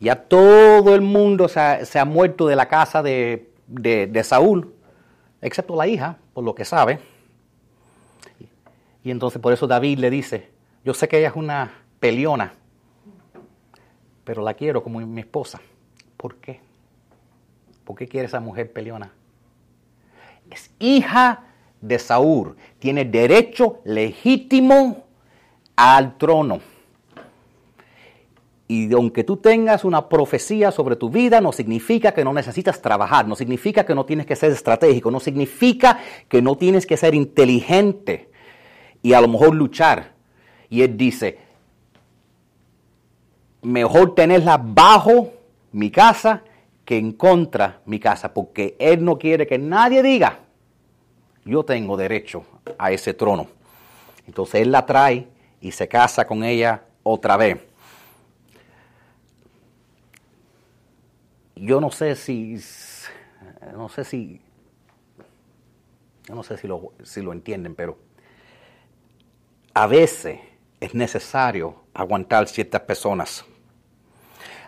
Ya 0.00 0.16
todo 0.16 0.94
el 0.94 1.02
mundo 1.02 1.48
se 1.48 1.98
ha, 1.98 2.04
muerto 2.06 2.46
de 2.46 2.56
la 2.56 2.66
casa 2.66 3.02
de 3.02 4.20
Saúl, 4.24 4.74
excepto 5.42 5.76
la 5.76 5.86
hija, 5.86 6.16
por 6.32 6.44
lo 6.44 6.54
que 6.54 6.64
sabe. 6.64 7.15
Y 9.06 9.12
entonces 9.12 9.40
por 9.40 9.52
eso 9.52 9.68
David 9.68 10.00
le 10.00 10.10
dice, 10.10 10.48
yo 10.84 10.92
sé 10.92 11.06
que 11.06 11.18
ella 11.18 11.28
es 11.28 11.36
una 11.36 11.72
peleona, 12.00 12.54
pero 14.24 14.42
la 14.42 14.54
quiero 14.54 14.82
como 14.82 14.98
mi 14.98 15.20
esposa. 15.20 15.60
¿Por 16.16 16.34
qué? 16.38 16.58
¿Por 17.84 17.94
qué 17.94 18.08
quiere 18.08 18.26
esa 18.26 18.40
mujer 18.40 18.72
peleona? 18.72 19.12
Es 20.50 20.72
hija 20.80 21.44
de 21.80 22.00
Saúl, 22.00 22.56
tiene 22.80 23.04
derecho 23.04 23.78
legítimo 23.84 25.04
al 25.76 26.18
trono. 26.18 26.58
Y 28.66 28.92
aunque 28.92 29.22
tú 29.22 29.36
tengas 29.36 29.84
una 29.84 30.08
profecía 30.08 30.72
sobre 30.72 30.96
tu 30.96 31.10
vida, 31.10 31.40
no 31.40 31.52
significa 31.52 32.12
que 32.12 32.24
no 32.24 32.32
necesitas 32.32 32.82
trabajar, 32.82 33.28
no 33.28 33.36
significa 33.36 33.86
que 33.86 33.94
no 33.94 34.04
tienes 34.04 34.26
que 34.26 34.34
ser 34.34 34.50
estratégico, 34.50 35.12
no 35.12 35.20
significa 35.20 36.00
que 36.28 36.42
no 36.42 36.56
tienes 36.56 36.86
que 36.86 36.96
ser 36.96 37.14
inteligente 37.14 38.30
y 39.06 39.14
a 39.14 39.20
lo 39.20 39.28
mejor 39.28 39.54
luchar. 39.54 40.14
Y 40.68 40.82
él 40.82 40.96
dice, 40.96 41.38
mejor 43.62 44.16
tenerla 44.16 44.60
bajo 44.60 45.32
mi 45.70 45.92
casa 45.92 46.42
que 46.84 46.98
en 46.98 47.12
contra 47.12 47.82
mi 47.86 48.00
casa, 48.00 48.34
porque 48.34 48.74
él 48.80 49.04
no 49.04 49.16
quiere 49.16 49.46
que 49.46 49.58
nadie 49.58 50.02
diga, 50.02 50.40
yo 51.44 51.64
tengo 51.64 51.96
derecho 51.96 52.42
a 52.78 52.90
ese 52.90 53.14
trono. 53.14 53.46
Entonces 54.26 54.62
él 54.62 54.72
la 54.72 54.84
trae 54.84 55.28
y 55.60 55.70
se 55.70 55.86
casa 55.86 56.26
con 56.26 56.42
ella 56.42 56.82
otra 57.04 57.36
vez. 57.36 57.60
Yo 61.54 61.80
no 61.80 61.92
sé 61.92 62.16
si, 62.16 62.58
no 63.72 63.88
sé 63.88 64.02
si, 64.02 64.40
no 66.28 66.42
sé 66.42 66.56
si 66.56 66.66
lo, 66.66 66.92
si 67.04 67.22
lo 67.22 67.32
entienden, 67.32 67.76
pero 67.76 68.05
a 69.76 69.86
veces 69.86 70.38
es 70.80 70.94
necesario 70.94 71.74
aguantar 71.92 72.48
ciertas 72.48 72.80
personas. 72.80 73.44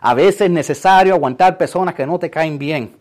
A 0.03 0.13
veces 0.13 0.43
es 0.43 0.51
necesario 0.51 1.15
aguantar 1.15 1.57
personas 1.57 1.95
que 1.95 2.05
no 2.05 2.19
te 2.19 2.29
caen 2.29 2.59
bien. 2.59 2.95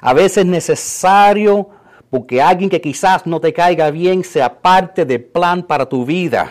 A 0.00 0.14
veces 0.14 0.38
es 0.38 0.46
necesario 0.46 1.68
porque 2.08 2.40
alguien 2.40 2.70
que 2.70 2.80
quizás 2.80 3.26
no 3.26 3.40
te 3.40 3.52
caiga 3.52 3.90
bien 3.90 4.24
sea 4.24 4.58
parte 4.58 5.04
del 5.04 5.22
plan 5.22 5.62
para 5.62 5.86
tu 5.86 6.06
vida. 6.06 6.50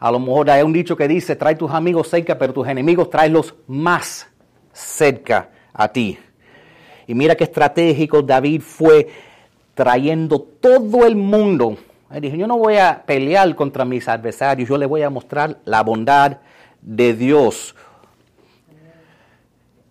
A 0.00 0.10
lo 0.10 0.18
mejor 0.18 0.50
hay 0.50 0.62
un 0.62 0.72
dicho 0.72 0.96
que 0.96 1.06
dice, 1.06 1.36
trae 1.36 1.54
tus 1.54 1.70
amigos 1.70 2.08
cerca, 2.08 2.36
pero 2.36 2.52
tus 2.52 2.66
enemigos 2.66 3.08
tráelos 3.08 3.54
más 3.68 4.26
cerca 4.72 5.50
a 5.72 5.86
ti. 5.86 6.18
Y 7.06 7.14
mira 7.14 7.36
qué 7.36 7.44
estratégico 7.44 8.22
David 8.22 8.60
fue 8.60 9.08
trayendo 9.74 10.40
todo 10.40 11.06
el 11.06 11.14
mundo. 11.14 11.78
Él 12.10 12.22
dijo, 12.22 12.36
yo 12.36 12.46
no 12.46 12.56
voy 12.56 12.76
a 12.76 13.02
pelear 13.04 13.54
contra 13.54 13.84
mis 13.84 14.08
adversarios, 14.08 14.68
yo 14.68 14.78
le 14.78 14.86
voy 14.86 15.02
a 15.02 15.10
mostrar 15.10 15.58
la 15.64 15.82
bondad 15.82 16.38
de 16.80 17.14
Dios. 17.14 17.74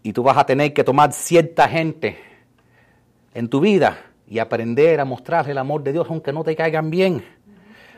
Y 0.01 0.13
tú 0.13 0.23
vas 0.23 0.37
a 0.37 0.45
tener 0.45 0.73
que 0.73 0.83
tomar 0.83 1.13
cierta 1.13 1.67
gente 1.67 2.17
en 3.33 3.49
tu 3.49 3.59
vida 3.59 3.97
y 4.27 4.39
aprender 4.39 4.99
a 4.99 5.05
mostrarle 5.05 5.51
el 5.51 5.57
amor 5.57 5.83
de 5.83 5.93
Dios 5.93 6.07
aunque 6.09 6.33
no 6.33 6.43
te 6.43 6.55
caigan 6.55 6.89
bien, 6.89 7.23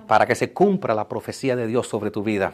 para 0.06 0.26
que 0.26 0.36
se 0.36 0.52
cumpla 0.52 0.94
la 0.94 1.08
profecía 1.08 1.56
de 1.56 1.68
Dios 1.68 1.88
sobre 1.88 2.12
tu 2.12 2.24
vida. 2.24 2.54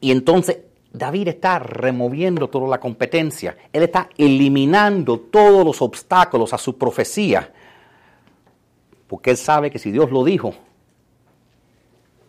Y 0.00 0.10
entonces 0.10 0.58
David 0.92 1.28
está 1.28 1.58
removiendo 1.58 2.48
toda 2.48 2.68
la 2.68 2.80
competencia, 2.80 3.56
él 3.72 3.82
está 3.82 4.08
eliminando 4.16 5.20
todos 5.20 5.64
los 5.64 5.82
obstáculos 5.82 6.52
a 6.52 6.58
su 6.58 6.78
profecía, 6.78 7.52
porque 9.12 9.28
él 9.28 9.36
sabe 9.36 9.70
que 9.70 9.78
si 9.78 9.90
Dios 9.90 10.10
lo 10.10 10.24
dijo, 10.24 10.54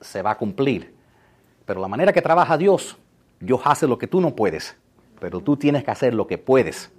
se 0.02 0.22
va 0.22 0.32
a 0.32 0.38
cumplir. 0.38 0.94
Pero 1.66 1.80
la 1.80 1.88
manera 1.88 2.12
que 2.12 2.22
trabaja 2.22 2.58
Dios, 2.58 2.98
Dios 3.40 3.62
hace 3.64 3.88
lo 3.88 3.98
que 3.98 4.06
tú 4.06 4.20
no 4.20 4.36
puedes, 4.36 4.76
pero 5.18 5.40
tú 5.40 5.56
tienes 5.56 5.86
que 5.86 5.92
hacer 5.92 6.14
lo 6.14 6.28
que 6.28 6.38
puedes. 6.38 6.92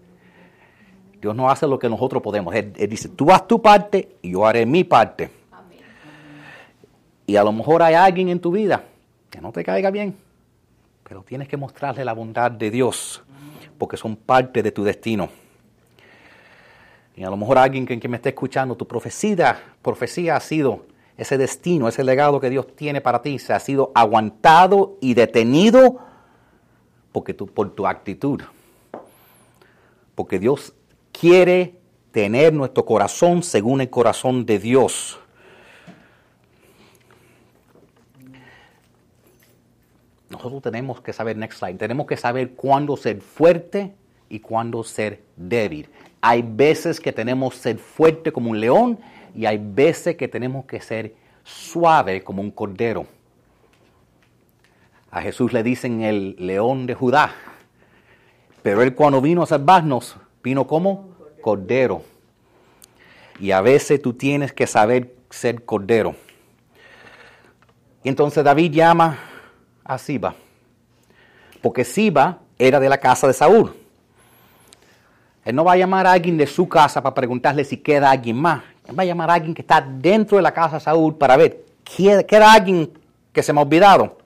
Dios 1.20 1.36
no 1.36 1.50
hace 1.50 1.66
lo 1.66 1.78
que 1.78 1.90
nosotros 1.90 2.22
podemos. 2.22 2.54
Él, 2.54 2.72
dice, 2.88 3.10
tú 3.10 3.30
haz 3.30 3.46
tu 3.46 3.60
parte 3.60 4.16
y 4.22 4.30
yo 4.30 4.46
haré 4.46 4.64
mi 4.64 4.84
parte. 4.84 5.30
Y 7.26 7.36
a 7.36 7.44
lo 7.44 7.52
mejor 7.52 7.82
hay 7.82 7.92
alguien 7.92 8.30
en 8.30 8.40
tu 8.40 8.52
vida 8.52 8.84
que 9.28 9.42
no 9.42 9.52
te 9.52 9.62
caiga 9.62 9.90
bien, 9.90 10.16
pero 11.06 11.22
tienes 11.22 11.46
que 11.46 11.58
mostrarle 11.58 12.06
la 12.06 12.14
bondad 12.14 12.50
de 12.50 12.70
Dios, 12.70 13.22
porque 13.76 13.98
son 13.98 14.16
parte 14.16 14.62
de 14.62 14.72
tu 14.72 14.82
destino. 14.82 15.43
Y 17.16 17.22
a 17.22 17.30
lo 17.30 17.36
mejor 17.36 17.58
alguien 17.58 17.86
que, 17.86 18.08
me 18.08 18.16
esté 18.16 18.30
escuchando, 18.30 18.76
tu 18.76 18.86
profecía, 18.86 19.60
profecía 19.82 20.36
ha 20.36 20.40
sido 20.40 20.86
ese 21.16 21.38
destino, 21.38 21.86
ese 21.86 22.02
legado 22.02 22.40
que 22.40 22.50
Dios 22.50 22.74
tiene 22.74 23.00
para 23.00 23.22
ti, 23.22 23.38
se 23.38 23.52
ha 23.52 23.60
sido 23.60 23.92
aguantado 23.94 24.98
y 25.00 25.14
detenido 25.14 26.00
porque 27.12 27.32
tú, 27.32 27.46
por 27.46 27.70
tu 27.70 27.86
actitud. 27.86 28.42
Porque 30.16 30.40
Dios 30.40 30.72
quiere 31.12 31.78
tener 32.10 32.52
nuestro 32.52 32.84
corazón 32.84 33.44
según 33.44 33.80
el 33.80 33.90
corazón 33.90 34.44
de 34.44 34.58
Dios. 34.58 35.20
Nosotros 40.28 40.62
tenemos 40.62 41.00
que 41.00 41.12
saber, 41.12 41.36
next 41.36 41.60
slide, 41.60 41.76
tenemos 41.76 42.06
que 42.06 42.16
saber 42.16 42.54
cuándo 42.54 42.96
ser 42.96 43.20
fuerte 43.20 43.94
y 44.28 44.40
cuándo 44.40 44.82
ser 44.82 45.22
débil. 45.36 45.88
Hay 46.26 46.40
veces 46.40 47.00
que 47.00 47.12
tenemos 47.12 47.52
que 47.52 47.60
ser 47.60 47.76
fuerte 47.76 48.32
como 48.32 48.50
un 48.50 48.58
león 48.58 48.98
y 49.34 49.44
hay 49.44 49.58
veces 49.60 50.16
que 50.16 50.26
tenemos 50.26 50.64
que 50.64 50.80
ser 50.80 51.14
suave 51.42 52.24
como 52.24 52.40
un 52.40 52.50
cordero. 52.50 53.06
A 55.10 55.20
Jesús 55.20 55.52
le 55.52 55.62
dicen 55.62 56.00
el 56.00 56.34
león 56.38 56.86
de 56.86 56.94
Judá, 56.94 57.34
pero 58.62 58.80
él 58.80 58.94
cuando 58.94 59.20
vino 59.20 59.42
a 59.42 59.46
salvarnos, 59.46 60.16
vino 60.42 60.66
como 60.66 61.10
cordero. 61.42 62.00
Y 63.38 63.50
a 63.50 63.60
veces 63.60 64.00
tú 64.00 64.14
tienes 64.14 64.50
que 64.50 64.66
saber 64.66 65.14
ser 65.28 65.62
cordero. 65.66 66.16
Y 68.02 68.08
entonces 68.08 68.42
David 68.42 68.72
llama 68.72 69.18
a 69.84 69.98
Siba, 69.98 70.34
porque 71.60 71.84
Siba 71.84 72.38
era 72.58 72.80
de 72.80 72.88
la 72.88 72.96
casa 72.96 73.26
de 73.26 73.34
Saúl. 73.34 73.83
Él 75.44 75.54
no 75.54 75.64
va 75.64 75.72
a 75.72 75.76
llamar 75.76 76.06
a 76.06 76.12
alguien 76.12 76.36
de 76.36 76.46
su 76.46 76.68
casa 76.68 77.02
para 77.02 77.14
preguntarle 77.14 77.64
si 77.64 77.76
queda 77.76 78.10
alguien 78.10 78.36
más. 78.36 78.62
Él 78.86 78.98
va 78.98 79.02
a 79.02 79.06
llamar 79.06 79.30
a 79.30 79.34
alguien 79.34 79.54
que 79.54 79.62
está 79.62 79.80
dentro 79.80 80.36
de 80.36 80.42
la 80.42 80.52
casa 80.52 80.76
de 80.76 80.80
Saúl 80.80 81.16
para 81.16 81.36
ver, 81.36 81.64
¿queda 81.84 82.52
alguien 82.52 82.90
que 83.32 83.42
se 83.42 83.52
me 83.52 83.60
ha 83.60 83.62
olvidado? 83.62 84.16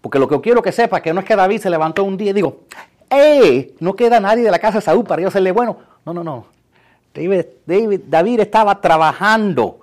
Porque 0.00 0.18
lo 0.18 0.28
que 0.28 0.40
quiero 0.40 0.60
que 0.60 0.72
sepa 0.72 0.98
es 0.98 1.02
que 1.02 1.14
no 1.14 1.20
es 1.20 1.26
que 1.26 1.36
David 1.36 1.60
se 1.60 1.70
levantó 1.70 2.04
un 2.04 2.16
día 2.16 2.30
y 2.30 2.34
digo, 2.34 2.64
¡eh! 3.08 3.74
No 3.80 3.94
queda 3.94 4.20
nadie 4.20 4.42
de 4.42 4.50
la 4.50 4.58
casa 4.58 4.78
de 4.78 4.84
Saúl 4.84 5.04
para 5.04 5.22
yo 5.22 5.30
serle 5.30 5.52
bueno. 5.52 5.78
No, 6.04 6.12
no, 6.12 6.22
no. 6.22 6.46
David, 7.14 8.40
estaba 8.40 8.80
trabajando, 8.80 9.78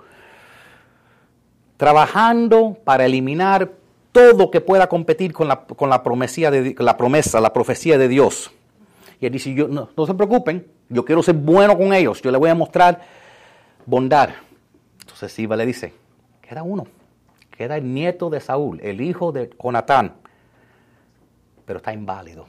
trabajando 1.78 2.76
para 2.84 3.06
eliminar 3.06 3.70
todo 4.12 4.50
que 4.50 4.60
pueda 4.60 4.86
competir 4.86 5.32
con 5.32 5.48
con 5.76 5.88
la, 5.88 6.02
promesa, 6.02 6.50
de, 6.50 6.76
la 6.78 6.96
promesa, 6.98 7.40
la 7.40 7.52
profecía 7.52 7.96
de 7.96 8.08
Dios. 8.08 8.52
Y 9.22 9.26
él 9.26 9.32
dice, 9.32 9.54
yo, 9.54 9.68
no, 9.68 9.88
no, 9.96 10.04
se 10.04 10.14
preocupen, 10.14 10.66
yo 10.88 11.04
quiero 11.04 11.22
ser 11.22 11.36
bueno 11.36 11.78
con 11.78 11.94
ellos, 11.94 12.20
yo 12.20 12.32
les 12.32 12.40
voy 12.40 12.50
a 12.50 12.56
mostrar 12.56 13.00
bondad. 13.86 14.30
Entonces 14.98 15.32
Siba 15.32 15.54
le 15.54 15.64
dice, 15.64 15.94
queda 16.40 16.64
uno, 16.64 16.88
queda 17.56 17.76
el 17.76 17.94
nieto 17.94 18.30
de 18.30 18.40
Saúl, 18.40 18.80
el 18.82 19.00
hijo 19.00 19.30
de 19.30 19.48
Jonatán, 19.62 20.14
pero 21.64 21.76
está 21.76 21.92
inválido. 21.92 22.48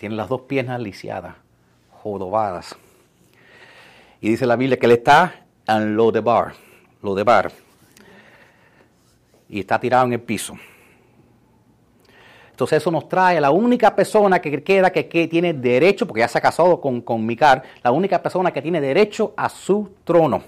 Tiene 0.00 0.16
las 0.16 0.28
dos 0.28 0.40
piernas 0.42 0.80
lisiadas, 0.80 1.36
jodobadas. 1.92 2.74
Y 4.20 4.30
dice 4.30 4.46
la 4.46 4.56
Biblia 4.56 4.80
que 4.80 4.86
él 4.86 4.92
está 4.92 5.46
en 5.68 5.94
lo 5.94 6.10
de 6.10 6.22
bar, 6.22 6.54
lo 7.02 7.14
de 7.14 7.22
bar. 7.22 7.52
y 9.48 9.60
está 9.60 9.78
tirado 9.78 10.06
en 10.06 10.14
el 10.14 10.20
piso. 10.20 10.58
Entonces 12.56 12.78
eso 12.78 12.90
nos 12.90 13.06
trae 13.06 13.36
a 13.36 13.40
la 13.42 13.50
única 13.50 13.94
persona 13.94 14.40
que 14.40 14.62
queda 14.62 14.88
que, 14.88 15.28
tiene 15.28 15.52
derecho, 15.52 16.06
porque 16.06 16.20
ya 16.20 16.28
se 16.28 16.38
ha 16.38 16.40
casado 16.40 16.80
con, 16.80 17.02
con 17.02 17.26
Micar, 17.26 17.62
la 17.82 17.90
única 17.90 18.22
persona 18.22 18.50
que 18.50 18.62
tiene 18.62 18.80
derecho 18.80 19.34
a 19.36 19.50
su 19.50 19.90
trono. 20.04 20.42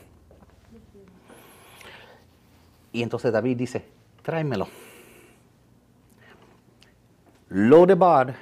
Y 2.92 3.02
entonces 3.02 3.30
David 3.30 3.58
dice, 3.58 3.84
tráemelo. 4.22 4.68
Lo 7.50 7.84
de 7.84 7.94
bar, 7.94 8.34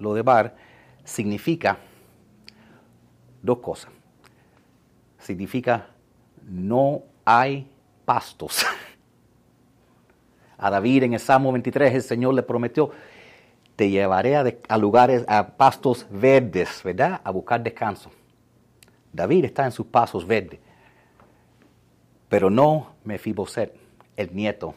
lo 0.00 0.12
de 0.12 0.22
bar 0.22 0.56
significa 1.04 1.78
dos 3.40 3.58
cosas. 3.58 3.92
Significa 5.20 5.90
no 6.42 7.04
hay 7.24 7.70
pastos. 8.04 8.66
A 10.58 10.70
David 10.70 11.04
en 11.04 11.14
el 11.14 11.20
Salmo 11.20 11.52
23 11.52 11.94
el 11.94 12.02
Señor 12.02 12.34
le 12.34 12.42
prometió, 12.42 12.90
te 13.76 13.90
llevaré 13.90 14.36
a, 14.36 14.78
lugares, 14.78 15.24
a 15.28 15.48
pastos 15.56 16.06
verdes, 16.10 16.80
¿verdad? 16.82 17.20
A 17.22 17.30
buscar 17.30 17.62
descanso. 17.62 18.10
David 19.12 19.44
está 19.44 19.64
en 19.64 19.72
sus 19.72 19.86
pasos 19.86 20.26
verdes, 20.26 20.60
pero 22.28 22.50
no 22.50 22.94
Mefiboset, 23.04 23.74
el 24.16 24.34
nieto 24.34 24.74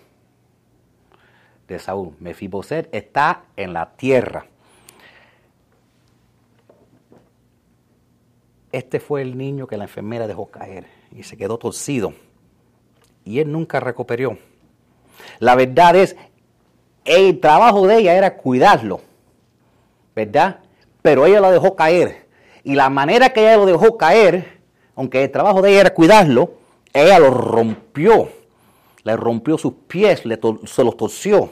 de 1.67 1.79
Saúl. 1.79 2.15
Mefiboset 2.19 2.93
está 2.93 3.43
en 3.55 3.73
la 3.73 3.91
tierra. 3.91 4.45
Este 8.71 8.99
fue 8.99 9.21
el 9.21 9.37
niño 9.37 9.65
que 9.65 9.77
la 9.77 9.85
enfermera 9.85 10.27
dejó 10.27 10.47
caer 10.47 10.85
y 11.11 11.23
se 11.23 11.37
quedó 11.37 11.57
torcido. 11.57 12.13
Y 13.25 13.39
él 13.39 13.51
nunca 13.51 13.79
recuperó. 13.79 14.37
La 15.39 15.55
verdad 15.55 15.95
es, 15.95 16.15
el 17.05 17.39
trabajo 17.39 17.87
de 17.87 17.97
ella 17.97 18.15
era 18.15 18.35
cuidarlo, 18.35 19.01
¿verdad? 20.15 20.59
Pero 21.01 21.25
ella 21.25 21.39
lo 21.39 21.49
dejó 21.51 21.75
caer. 21.75 22.27
Y 22.63 22.75
la 22.75 22.89
manera 22.89 23.29
que 23.29 23.41
ella 23.41 23.57
lo 23.57 23.65
dejó 23.65 23.97
caer, 23.97 24.59
aunque 24.95 25.23
el 25.23 25.31
trabajo 25.31 25.61
de 25.61 25.71
ella 25.71 25.81
era 25.81 25.93
cuidarlo, 25.93 26.53
ella 26.93 27.19
lo 27.19 27.31
rompió. 27.31 28.29
Le 29.03 29.15
rompió 29.15 29.57
sus 29.57 29.73
pies, 29.87 30.25
le 30.25 30.37
se 30.65 30.83
los 30.83 30.97
torció. 30.97 31.49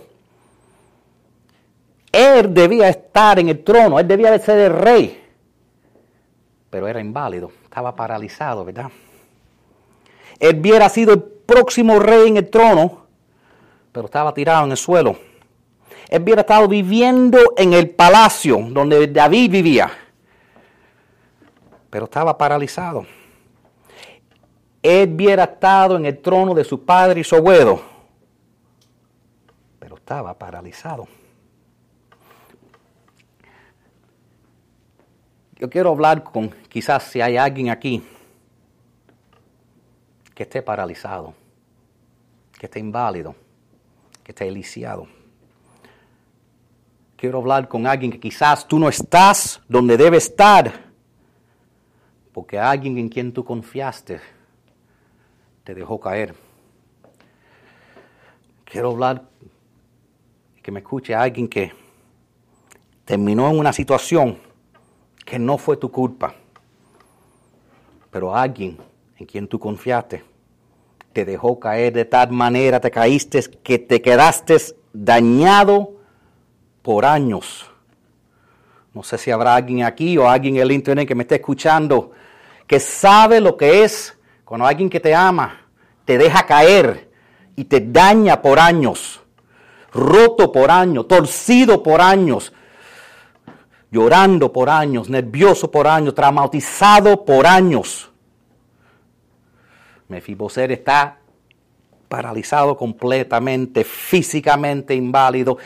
Él 2.12 2.54
debía 2.54 2.90
estar 2.90 3.40
en 3.40 3.50
el 3.50 3.64
trono, 3.64 4.00
él 4.00 4.08
debía 4.08 4.38
ser 4.40 4.60
el 4.60 4.74
rey. 4.74 5.24
Pero 6.70 6.88
era 6.88 7.00
inválido, 7.00 7.52
estaba 7.64 7.96
paralizado, 7.96 8.66
¿verdad? 8.66 8.92
Él 10.40 10.60
hubiera 10.60 10.90
sido 10.90 11.14
el 11.14 11.24
próximo 11.24 12.00
rey 12.00 12.28
en 12.28 12.38
el 12.38 12.50
trono, 12.50 13.07
pero 13.98 14.06
estaba 14.06 14.32
tirado 14.32 14.64
en 14.64 14.70
el 14.70 14.78
suelo. 14.78 15.18
Él 16.08 16.22
hubiera 16.22 16.42
estado 16.42 16.68
viviendo 16.68 17.40
en 17.58 17.74
el 17.74 17.90
palacio 17.90 18.60
donde 18.70 19.08
David 19.08 19.50
vivía, 19.50 19.90
pero 21.90 22.06
estaba 22.06 22.38
paralizado. 22.38 23.08
Él 24.84 25.16
hubiera 25.16 25.46
estado 25.46 25.98
en 25.98 26.06
el 26.06 26.20
trono 26.20 26.54
de 26.54 26.64
su 26.64 26.86
padre 26.86 27.22
y 27.22 27.24
su 27.24 27.38
abuelo, 27.38 27.82
pero 29.80 29.96
estaba 29.96 30.38
paralizado. 30.38 31.08
Yo 35.56 35.72
quiero 35.72 35.90
hablar 35.90 36.24
con 36.24 36.52
quizás 36.70 37.02
si 37.02 37.20
hay 37.20 37.36
alguien 37.36 37.72
aquí 37.72 38.08
que 40.36 40.44
esté 40.44 40.62
paralizado, 40.62 41.34
que 42.60 42.68
esté 42.68 42.78
inválido, 42.78 43.34
que 44.28 44.32
esté 44.34 44.46
eliciado. 44.46 45.08
Quiero 47.16 47.38
hablar 47.38 47.70
con 47.70 47.88
alguien 47.88 48.12
que 48.12 48.20
quizás 48.20 48.68
tú 48.68 48.78
no 48.78 48.90
estás 48.90 49.62
donde 49.70 49.96
debe 49.96 50.18
estar, 50.18 50.92
porque 52.34 52.60
alguien 52.60 52.98
en 52.98 53.08
quien 53.08 53.32
tú 53.32 53.46
confiaste 53.46 54.20
te 55.64 55.74
dejó 55.74 55.98
caer. 55.98 56.36
Quiero 58.66 58.92
hablar, 58.92 59.30
que 60.62 60.72
me 60.72 60.82
escuche 60.82 61.16
alguien 61.16 61.48
que 61.48 61.72
terminó 63.06 63.50
en 63.50 63.58
una 63.58 63.72
situación 63.72 64.40
que 65.24 65.40
no 65.40 65.58
fue 65.58 65.78
tu 65.78 65.90
culpa, 65.90 66.36
pero 68.12 68.36
alguien 68.36 68.78
en 69.16 69.26
quien 69.26 69.48
tú 69.48 69.58
confiaste 69.58 70.26
te 71.18 71.26
dejó 71.26 71.60
caer 71.60 71.94
de 71.94 72.06
tal 72.06 72.30
manera, 72.30 72.80
te 72.80 72.92
caíste 72.92 73.42
que 73.64 73.80
te 73.80 74.04
quedaste 74.04 74.56
dañado 74.94 75.96
por 76.84 77.06
años. 77.06 77.66
No 78.94 79.02
sé 79.02 79.18
si 79.18 79.32
habrá 79.32 79.56
alguien 79.56 79.84
aquí 79.84 80.16
o 80.20 80.30
alguien 80.30 80.58
en 80.58 80.62
el 80.62 80.72
internet 80.72 81.08
que 81.08 81.16
me 81.16 81.24
esté 81.24 81.38
escuchando 81.38 82.12
que 82.68 82.80
sabe 82.80 83.42
lo 83.42 83.58
que 83.58 83.84
es 83.84 84.16
cuando 84.46 84.68
alguien 84.68 84.92
que 84.92 85.00
te 85.00 85.16
ama 85.16 85.60
te 86.06 86.20
deja 86.20 86.46
caer 86.46 87.10
y 87.56 87.64
te 87.64 87.82
daña 87.82 88.40
por 88.40 88.60
años, 88.60 89.20
roto 89.92 90.52
por 90.52 90.70
años, 90.70 91.08
torcido 91.08 91.82
por 91.82 92.00
años, 92.00 92.54
llorando 93.90 94.54
por 94.54 94.70
años, 94.70 95.10
nervioso 95.10 95.72
por 95.72 95.88
años, 95.88 96.14
traumatizado 96.14 97.26
por 97.26 97.48
años. 97.48 98.12
Mefiboset 100.08 100.72
está 100.72 101.20
paralizado 102.08 102.78
completamente, 102.78 103.84
físicamente 103.84 104.96
inválido, 104.96 105.58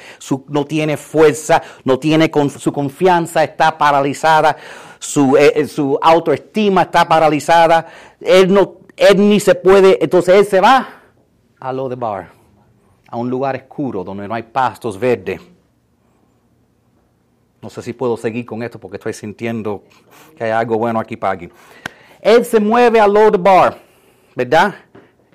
no 0.48 0.66
tiene 0.66 0.98
fuerza, 0.98 1.62
no 1.84 2.00
tiene 2.00 2.32
su 2.58 2.74
confianza 2.74 3.44
está 3.44 3.78
paralizada, 3.78 4.58
su, 5.00 5.38
eh, 5.38 5.54
eh, 5.56 5.68
su 5.68 6.00
autoestima 6.02 6.84
está 6.84 7.08
paralizada, 7.08 7.88
él, 8.20 8.52
no, 8.52 8.78
él 8.98 9.30
ni 9.30 9.40
se 9.40 9.56
puede, 9.56 10.04
entonces 10.04 10.36
él 10.36 10.46
se 10.46 10.60
va 10.60 11.02
a 11.60 11.72
lo 11.72 11.88
de 11.88 11.96
bar, 11.96 12.32
a 13.08 13.18
un 13.18 13.30
lugar 13.30 13.56
oscuro 13.56 14.04
donde 14.04 14.28
no 14.28 14.34
hay 14.34 14.44
pastos 14.44 15.00
verdes. 15.00 15.40
No 17.62 17.70
sé 17.70 17.84
si 17.84 17.94
puedo 17.94 18.18
seguir 18.18 18.44
con 18.44 18.64
esto 18.64 18.80
porque 18.80 18.98
estoy 18.98 19.14
sintiendo 19.14 19.84
que 20.36 20.46
hay 20.46 20.50
algo 20.50 20.80
bueno 20.80 21.00
aquí 21.00 21.16
para 21.16 21.34
alguien. 21.34 21.52
Él 22.20 22.44
se 22.44 22.60
mueve 22.60 23.00
a 23.00 23.08
Lord 23.08 23.38
Bar, 23.38 23.78
¿verdad? 24.36 24.76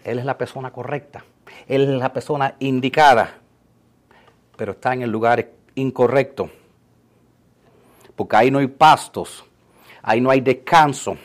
Él 0.04 0.18
es 0.18 0.24
la 0.24 0.38
persona 0.38 0.72
correcta. 0.72 1.24
Él 1.66 1.82
es 1.82 1.88
la 1.88 2.12
persona 2.12 2.54
indicada. 2.60 3.38
Pero 4.56 4.72
está 4.72 4.94
en 4.94 5.02
el 5.02 5.10
lugar 5.10 5.48
incorrecto. 5.74 6.50
Porque 8.14 8.36
ahí 8.36 8.50
no 8.50 8.58
hay 8.58 8.68
pastos. 8.68 9.44
Ahí 10.02 10.20
no 10.20 10.30
hay 10.30 10.40
descanso. 10.40 11.16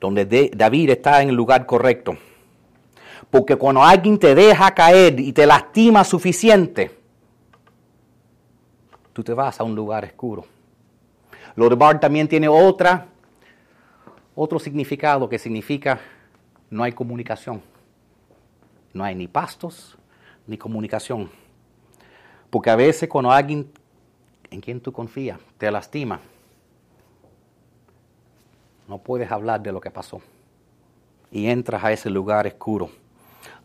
Donde 0.00 0.50
David 0.54 0.90
está 0.90 1.22
en 1.22 1.28
el 1.28 1.34
lugar 1.34 1.66
correcto. 1.66 2.16
Porque 3.30 3.56
cuando 3.56 3.82
alguien 3.82 4.18
te 4.18 4.34
deja 4.34 4.74
caer 4.74 5.18
y 5.20 5.32
te 5.32 5.46
lastima 5.46 6.04
suficiente, 6.04 6.90
tú 9.12 9.22
te 9.22 9.32
vas 9.32 9.60
a 9.60 9.64
un 9.64 9.74
lugar 9.74 10.04
oscuro. 10.04 10.44
Bar 11.56 12.00
también 12.00 12.28
tiene 12.28 12.48
otra, 12.48 13.06
otro 14.34 14.58
significado 14.58 15.28
que 15.28 15.38
significa 15.38 16.00
no 16.72 16.82
hay 16.82 16.92
comunicación. 16.92 17.60
No 18.94 19.04
hay 19.04 19.14
ni 19.14 19.28
pastos 19.28 19.98
ni 20.46 20.56
comunicación. 20.56 21.30
Porque 22.48 22.70
a 22.70 22.76
veces 22.76 23.10
cuando 23.10 23.30
alguien 23.30 23.70
en 24.50 24.60
quien 24.62 24.80
tú 24.80 24.90
confías 24.90 25.38
te 25.58 25.70
lastima, 25.70 26.20
no 28.88 28.98
puedes 28.98 29.30
hablar 29.30 29.62
de 29.62 29.70
lo 29.70 29.80
que 29.82 29.90
pasó. 29.90 30.22
Y 31.30 31.46
entras 31.46 31.84
a 31.84 31.92
ese 31.92 32.08
lugar 32.08 32.46
oscuro. 32.46 32.90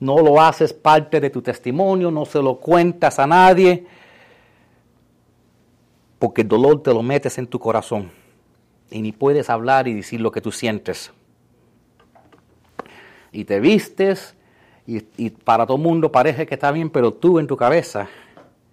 No 0.01 0.17
lo 0.17 0.41
haces 0.41 0.73
parte 0.73 1.21
de 1.21 1.29
tu 1.29 1.41
testimonio, 1.41 2.11
no 2.11 2.25
se 2.25 2.41
lo 2.41 2.57
cuentas 2.57 3.19
a 3.19 3.25
nadie 3.25 3.87
porque 6.19 6.41
el 6.41 6.47
dolor 6.49 6.83
te 6.83 6.93
lo 6.93 7.01
metes 7.03 7.37
en 7.37 7.47
tu 7.47 7.57
corazón 7.57 8.11
y 8.91 9.01
ni 9.01 9.13
puedes 9.13 9.49
hablar 9.49 9.87
y 9.87 9.93
decir 9.93 10.19
lo 10.19 10.31
que 10.31 10.41
tú 10.41 10.51
sientes. 10.51 11.13
Y 13.37 13.45
te 13.45 13.59
vistes 13.59 14.35
y, 14.87 15.29
para 15.29 15.67
todo 15.67 15.77
el 15.77 15.83
mundo 15.83 16.11
parece 16.11 16.47
que 16.47 16.55
está 16.55 16.71
bien, 16.71 16.89
pero 16.89 17.13
tú 17.13 17.37
en 17.37 17.45
tu 17.45 17.55
cabeza 17.55 18.07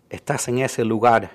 estás 0.09 0.48
en 0.48 0.61
ese 0.61 0.87
lugar 0.87 1.33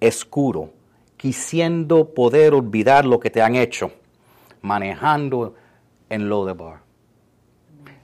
oscuro, 0.00 0.70
quisiendo 1.18 2.14
poder 2.14 2.54
olvidar 2.54 3.04
lo 3.04 3.20
que 3.20 3.28
te 3.28 3.42
han 3.42 3.56
hecho, 3.56 3.90
manejando 4.62 5.54
en 6.08 6.30
lo 6.30 6.46
de 6.46 6.54
bar, 6.54 6.78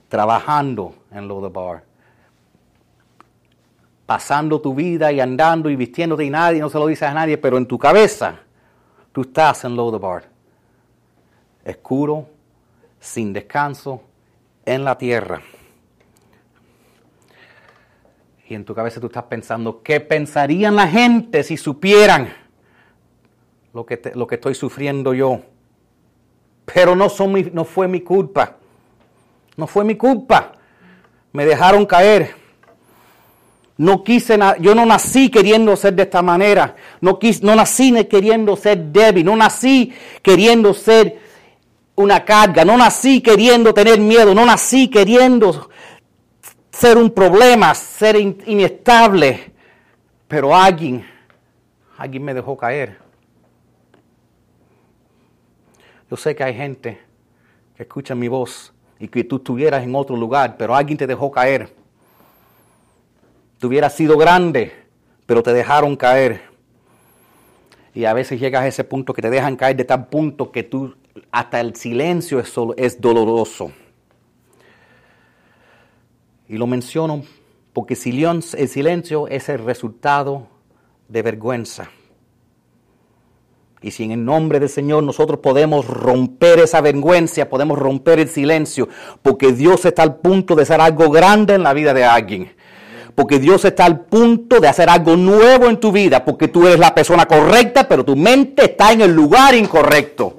trabajando 0.07 0.93
en 1.11 1.27
lo 1.27 1.41
de 1.41 1.49
bar 1.49 1.83
pasando 4.05 4.61
tu 4.61 4.75
vida 4.75 5.11
y 5.11 5.19
andando 5.19 5.67
y 5.67 5.75
vistiéndote 5.75 6.25
y 6.25 6.29
nadie, 6.29 6.59
no 6.59 6.69
se 6.69 6.77
lo 6.77 6.85
dices 6.85 7.09
a 7.09 7.13
nadie, 7.15 7.39
pero 7.39 7.57
en 7.57 7.65
tu 7.65 7.79
cabeza 7.79 8.39
tú 9.11 9.21
estás 9.21 9.65
en 9.65 9.75
Lodabar, 9.75 10.25
oscuro, 11.65 12.27
sin 12.99 13.33
descanso, 13.33 14.12
en 14.65 14.83
la 14.83 14.97
tierra. 14.97 15.41
Y 18.47 18.55
en 18.55 18.65
tu 18.65 18.75
cabeza 18.75 18.99
tú 18.99 19.07
estás 19.07 19.23
pensando, 19.23 19.81
¿qué 19.81 19.99
pensarían 19.99 20.75
la 20.75 20.87
gente 20.87 21.43
si 21.43 21.57
supieran 21.57 22.33
lo 23.73 23.85
que, 23.85 23.99
lo 24.15 24.27
que 24.27 24.35
estoy 24.35 24.53
sufriendo 24.53 25.13
yo? 25.13 25.41
Pero 26.65 26.95
no, 26.95 27.09
fue 27.09 27.87
mi 27.87 28.01
culpa. 28.01 28.57
No 29.57 29.67
fue 29.67 29.83
mi 29.83 29.95
culpa. 29.95 30.53
Me 31.31 31.45
dejaron 31.45 31.85
caer. 31.85 32.35
No 33.77 34.03
quise, 34.03 34.37
yo 34.59 34.75
no 34.75 34.85
nací 34.85 35.29
queriendo 35.31 35.75
ser 35.75 35.93
de 35.95 36.03
esta 36.03 36.21
manera. 36.21 36.75
No, 37.01 37.19
quis- 37.19 37.41
no 37.41 37.55
nací 37.55 37.91
queriendo 38.05 38.55
ser 38.55 38.77
débil. 38.77 39.25
No 39.25 39.35
nací 39.35 39.93
queriendo 40.21 40.73
ser 40.73 41.19
una 41.95 42.23
carga. 42.23 42.63
No 42.65 42.77
nací 42.77 43.21
queriendo 43.21 43.73
tener 43.73 43.99
miedo. 43.99 44.33
No 44.33 44.45
nací 44.45 44.89
queriendo 44.89 45.69
ser 46.71 46.97
un 46.97 47.11
problema, 47.11 47.73
ser 47.75 48.15
in- 48.15 48.41
inestable. 48.45 49.51
Pero 50.27 50.55
alguien, 50.55 51.05
alguien 51.97 52.23
me 52.23 52.33
dejó 52.33 52.57
caer. 52.57 52.97
Yo 56.09 56.17
sé 56.17 56.35
que 56.35 56.43
hay 56.43 56.53
gente 56.55 56.99
que 57.75 57.83
escucha 57.83 58.13
mi 58.15 58.27
voz 58.27 58.73
y 58.99 59.07
que 59.07 59.23
tú 59.23 59.37
estuvieras 59.37 59.83
en 59.83 59.95
otro 59.95 60.15
lugar, 60.15 60.55
pero 60.57 60.75
alguien 60.75 60.97
te 60.97 61.07
dejó 61.07 61.31
caer. 61.31 61.73
Tú 63.59 63.67
hubieras 63.67 63.93
sido 63.93 64.17
grande, 64.17 64.73
pero 65.25 65.41
te 65.41 65.53
dejaron 65.53 65.95
caer. 65.95 66.41
Y 67.95 68.05
a 68.05 68.13
veces 68.13 68.39
llegas 68.39 68.63
a 68.63 68.67
ese 68.67 68.83
punto 68.83 69.13
que 69.13 69.21
te 69.21 69.29
dejan 69.29 69.55
caer 69.55 69.75
de 69.75 69.85
tal 69.85 70.07
punto 70.07 70.51
que 70.51 70.63
tú, 70.63 70.95
hasta 71.31 71.59
el 71.61 71.75
silencio 71.75 72.39
es, 72.39 72.49
solo- 72.49 72.73
es 72.77 72.99
doloroso. 72.99 73.71
Y 76.47 76.57
lo 76.57 76.67
menciono 76.67 77.23
porque 77.73 77.95
el 77.95 78.69
silencio 78.69 79.27
es 79.27 79.49
el 79.49 79.59
resultado 79.63 80.47
de 81.07 81.21
vergüenza. 81.21 81.89
Y 83.81 83.91
si 83.91 84.03
en 84.03 84.11
el 84.11 84.23
nombre 84.23 84.59
del 84.59 84.69
Señor 84.69 85.03
nosotros 85.03 85.39
podemos 85.39 85.85
romper 85.87 86.59
esa 86.59 86.79
vergüenza, 86.79 87.49
podemos 87.49 87.77
romper 87.77 88.19
el 88.19 88.29
silencio, 88.29 88.87
porque 89.21 89.51
Dios 89.51 89.83
está 89.85 90.03
al 90.03 90.17
punto 90.17 90.55
de 90.55 90.63
hacer 90.63 90.79
algo 90.79 91.09
grande 91.09 91.55
en 91.55 91.63
la 91.63 91.73
vida 91.73 91.93
de 91.93 92.05
alguien. 92.05 92.55
Porque 93.15 93.39
Dios 93.39 93.65
está 93.65 93.85
al 93.85 94.05
punto 94.05 94.59
de 94.59 94.67
hacer 94.67 94.89
algo 94.89 95.15
nuevo 95.17 95.67
en 95.69 95.79
tu 95.79 95.91
vida, 95.91 96.23
porque 96.23 96.47
tú 96.47 96.65
eres 96.65 96.79
la 96.79 96.95
persona 96.95 97.25
correcta, 97.25 97.87
pero 97.87 98.05
tu 98.05 98.15
mente 98.15 98.65
está 98.65 98.91
en 98.93 99.01
el 99.01 99.11
lugar 99.13 99.53
incorrecto. 99.53 100.37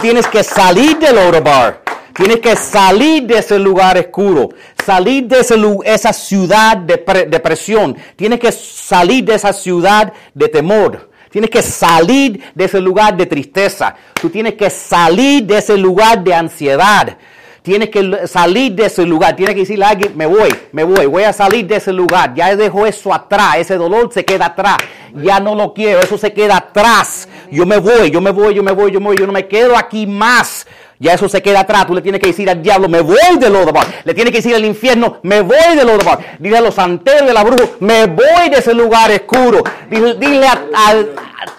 Tienes 0.00 0.26
que 0.26 0.42
salir 0.42 0.98
del 0.98 1.40
Bar. 1.42 1.82
Tienes 2.14 2.38
que 2.40 2.54
salir 2.54 3.24
de 3.24 3.38
ese 3.38 3.58
lugar 3.58 3.98
oscuro, 3.98 4.50
salir 4.84 5.24
de 5.26 5.40
esa 5.84 6.12
ciudad 6.12 6.76
de 6.76 6.98
pre- 6.98 7.26
depresión. 7.26 7.96
Tienes 8.14 8.38
que 8.38 8.52
salir 8.52 9.24
de 9.24 9.34
esa 9.34 9.52
ciudad 9.52 10.12
de 10.32 10.48
temor. 10.48 11.10
Tienes 11.30 11.50
que 11.50 11.62
salir 11.62 12.40
de 12.54 12.64
ese 12.66 12.80
lugar 12.80 13.16
de 13.16 13.26
tristeza. 13.26 13.96
Tú 14.14 14.30
tienes 14.30 14.54
que 14.54 14.70
salir 14.70 15.42
de 15.44 15.58
ese 15.58 15.76
lugar 15.76 16.22
de 16.22 16.34
ansiedad. 16.34 17.16
Tienes 17.64 17.88
que 17.88 18.26
salir 18.26 18.72
de 18.72 18.84
ese 18.84 19.06
lugar. 19.06 19.34
Tienes 19.36 19.54
que 19.54 19.62
decirle 19.62 19.86
a 19.86 19.88
alguien, 19.88 20.12
me 20.14 20.26
voy, 20.26 20.54
me 20.72 20.84
voy, 20.84 21.06
voy 21.06 21.22
a 21.22 21.32
salir 21.32 21.66
de 21.66 21.76
ese 21.76 21.94
lugar. 21.94 22.34
Ya 22.34 22.54
dejo 22.54 22.84
eso 22.84 23.12
atrás. 23.14 23.56
Ese 23.56 23.76
dolor 23.76 24.10
se 24.12 24.22
queda 24.22 24.44
atrás. 24.46 24.76
Ya 25.14 25.40
no 25.40 25.54
lo 25.54 25.72
quiero. 25.72 26.00
Eso 26.00 26.18
se 26.18 26.34
queda 26.34 26.58
atrás. 26.58 27.26
Yo 27.50 27.64
me 27.64 27.78
voy, 27.78 28.10
yo 28.10 28.20
me 28.20 28.32
voy, 28.32 28.52
yo 28.52 28.62
me 28.62 28.72
voy, 28.72 28.90
yo 28.92 29.00
me 29.00 29.06
voy. 29.06 29.16
Yo 29.16 29.26
no 29.26 29.32
me 29.32 29.48
quedo 29.48 29.78
aquí 29.78 30.06
más. 30.06 30.66
Ya 30.98 31.14
eso 31.14 31.26
se 31.26 31.40
queda 31.40 31.60
atrás. 31.60 31.86
Tú 31.86 31.94
le 31.94 32.02
tienes 32.02 32.20
que 32.20 32.26
decir 32.26 32.50
al 32.50 32.62
diablo, 32.62 32.86
me 32.86 33.00
voy 33.00 33.16
de 33.40 33.48
Lodabar. 33.48 33.86
Le 34.04 34.12
tienes 34.12 34.30
que 34.32 34.38
decir 34.40 34.54
al 34.54 34.64
infierno, 34.66 35.20
me 35.22 35.40
voy 35.40 35.74
de 35.74 35.84
Lodabar. 35.86 36.18
Dile 36.38 36.58
a 36.58 36.60
los 36.60 36.74
santeros 36.74 37.26
de 37.26 37.32
la 37.32 37.42
bruja, 37.44 37.64
me 37.80 38.04
voy 38.04 38.50
de 38.50 38.58
ese 38.58 38.74
lugar 38.74 39.10
oscuro. 39.10 39.62
Dile, 39.88 40.46
a- 40.46 40.64
a 40.74 40.94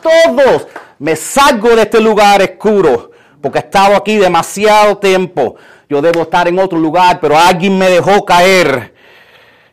todos, 0.04 0.68
me 1.00 1.15
salgo 1.15 1.76
de 1.76 1.82
este 1.82 2.00
lugar 2.00 2.44
oscuro. 2.44 3.10
Porque 3.41 3.58
he 3.60 3.62
estado 3.62 3.96
aquí 3.96 4.18
demasiado 4.18 4.98
tiempo. 4.98 5.56
Yo 5.89 6.02
debo 6.02 6.24
estar 6.24 6.48
en 6.48 6.58
otro 6.60 6.80
lugar, 6.80 7.19
pero 7.19 7.38
alguien 7.38 7.78
me 7.78 7.89
dejó 7.89 8.26
caer. 8.26 8.93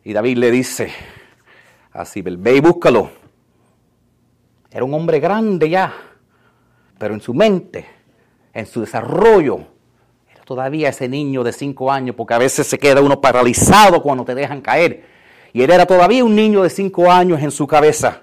Y 0.05 0.13
David 0.13 0.39
le 0.39 0.51
dice, 0.51 0.93
así, 1.93 2.23
ve 2.23 2.57
y 2.57 2.61
búscalo. 2.61 3.11
Era 4.71 4.85
un 4.85 4.95
hombre 4.95 5.21
grande 5.21 5.69
ya, 5.69 5.93
pero 6.99 7.15
en 7.15 7.21
su 7.21 7.35
mente, 7.35 7.87
en 8.53 8.67
su 8.67 8.81
desarrollo, 8.81 9.61
era 10.31 10.43
todavía 10.45 10.89
ese 10.89 11.09
niño 11.09 11.45
de 11.45 11.53
cinco 11.53 11.93
años, 11.93 12.17
porque 12.17 12.35
a 12.35 12.39
veces 12.39 12.67
se 12.67 12.79
queda 12.79 13.01
uno 13.01 13.21
paralizado 13.21 14.03
cuando 14.03 14.25
te 14.25 14.35
dejan 14.35 14.61
caer. 14.61 15.05
Y 15.53 15.63
él 15.63 15.71
era 15.71 15.85
todavía 15.87 16.25
un 16.25 16.35
niño 16.35 16.63
de 16.63 16.71
cinco 16.71 17.11
años 17.13 17.43
en 17.43 17.51
su 17.51 17.67
cabeza. 17.67 18.23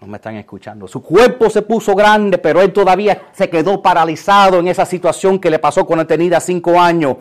No 0.00 0.06
me 0.06 0.16
están 0.16 0.36
escuchando. 0.36 0.88
Su 0.88 1.02
cuerpo 1.02 1.50
se 1.50 1.60
puso 1.62 1.94
grande, 1.94 2.38
pero 2.38 2.62
él 2.62 2.72
todavía 2.72 3.28
se 3.32 3.50
quedó 3.50 3.82
paralizado 3.82 4.58
en 4.58 4.68
esa 4.68 4.86
situación 4.86 5.38
que 5.38 5.50
le 5.50 5.58
pasó 5.58 5.84
cuando 5.84 6.06
tenía 6.06 6.40
cinco 6.40 6.80
años. 6.80 7.18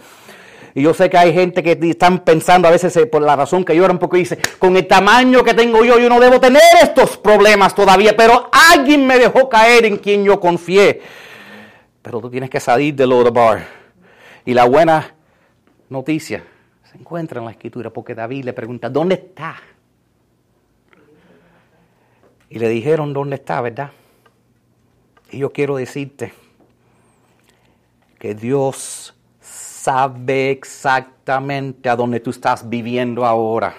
Y 0.74 0.84
yo 0.84 0.94
sé 0.94 1.10
que 1.10 1.18
hay 1.18 1.34
gente 1.34 1.62
que 1.62 1.78
están 1.90 2.20
pensando 2.20 2.68
a 2.68 2.72
veces 2.72 2.96
eh, 2.96 3.06
por 3.06 3.22
la 3.22 3.36
razón 3.36 3.66
que 3.66 3.76
lloran 3.76 4.00
porque 4.00 4.18
dice, 4.18 4.38
con 4.60 4.78
el 4.78 4.88
tamaño 4.88 5.44
que 5.44 5.54
tengo 5.54 5.84
yo, 5.84 6.00
yo 6.00 6.08
no 6.08 6.20
debo 6.22 6.40
tener 6.40 6.62
estos 6.82 7.18
problemas 7.18 7.76
todavía, 7.76 8.16
pero 8.16 8.50
alguien 8.72 9.06
me 9.06 9.18
dejó 9.18 9.50
caer 9.50 9.86
en 9.86 9.98
quien 9.98 10.24
yo 10.24 10.40
confié. 10.40 11.02
Pero 12.02 12.22
tú 12.22 12.30
tienes 12.30 12.50
que 12.50 12.62
salir 12.62 12.96
del 12.96 13.10
Lodabar. 13.10 13.68
Y 14.46 14.54
la 14.54 14.66
buena 14.66 15.16
noticia 15.90 16.44
se 16.90 16.98
encuentra 16.98 17.40
en 17.40 17.46
la 17.46 17.52
escritura 17.52 17.90
porque 17.90 18.16
David 18.16 18.46
le 18.46 18.54
pregunta, 18.54 18.90
¿dónde 18.90 19.16
está? 19.16 19.58
Y 22.50 22.60
le 22.60 22.68
dijeron 22.70 23.14
dónde 23.14 23.36
está, 23.36 23.62
¿verdad? 23.62 23.92
Y 25.32 25.40
yo 25.40 25.52
quiero 25.52 25.76
decirte 25.76 26.34
que 28.18 28.34
Dios 28.34 29.14
sabe 29.40 30.52
exactamente 30.52 31.90
a 31.90 31.96
dónde 31.96 32.20
tú 32.20 32.32
estás 32.32 32.68
viviendo 32.68 33.26
ahora. 33.26 33.76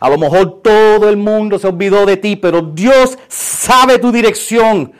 A 0.00 0.08
lo 0.08 0.16
mejor 0.16 0.62
todo 0.62 1.08
el 1.10 1.18
mundo 1.18 1.58
se 1.58 1.68
olvidó 1.68 2.06
de 2.06 2.16
ti, 2.16 2.36
pero 2.36 2.62
Dios 2.62 3.18
sabe 3.28 3.98
tu 3.98 4.10
dirección. 4.10 4.92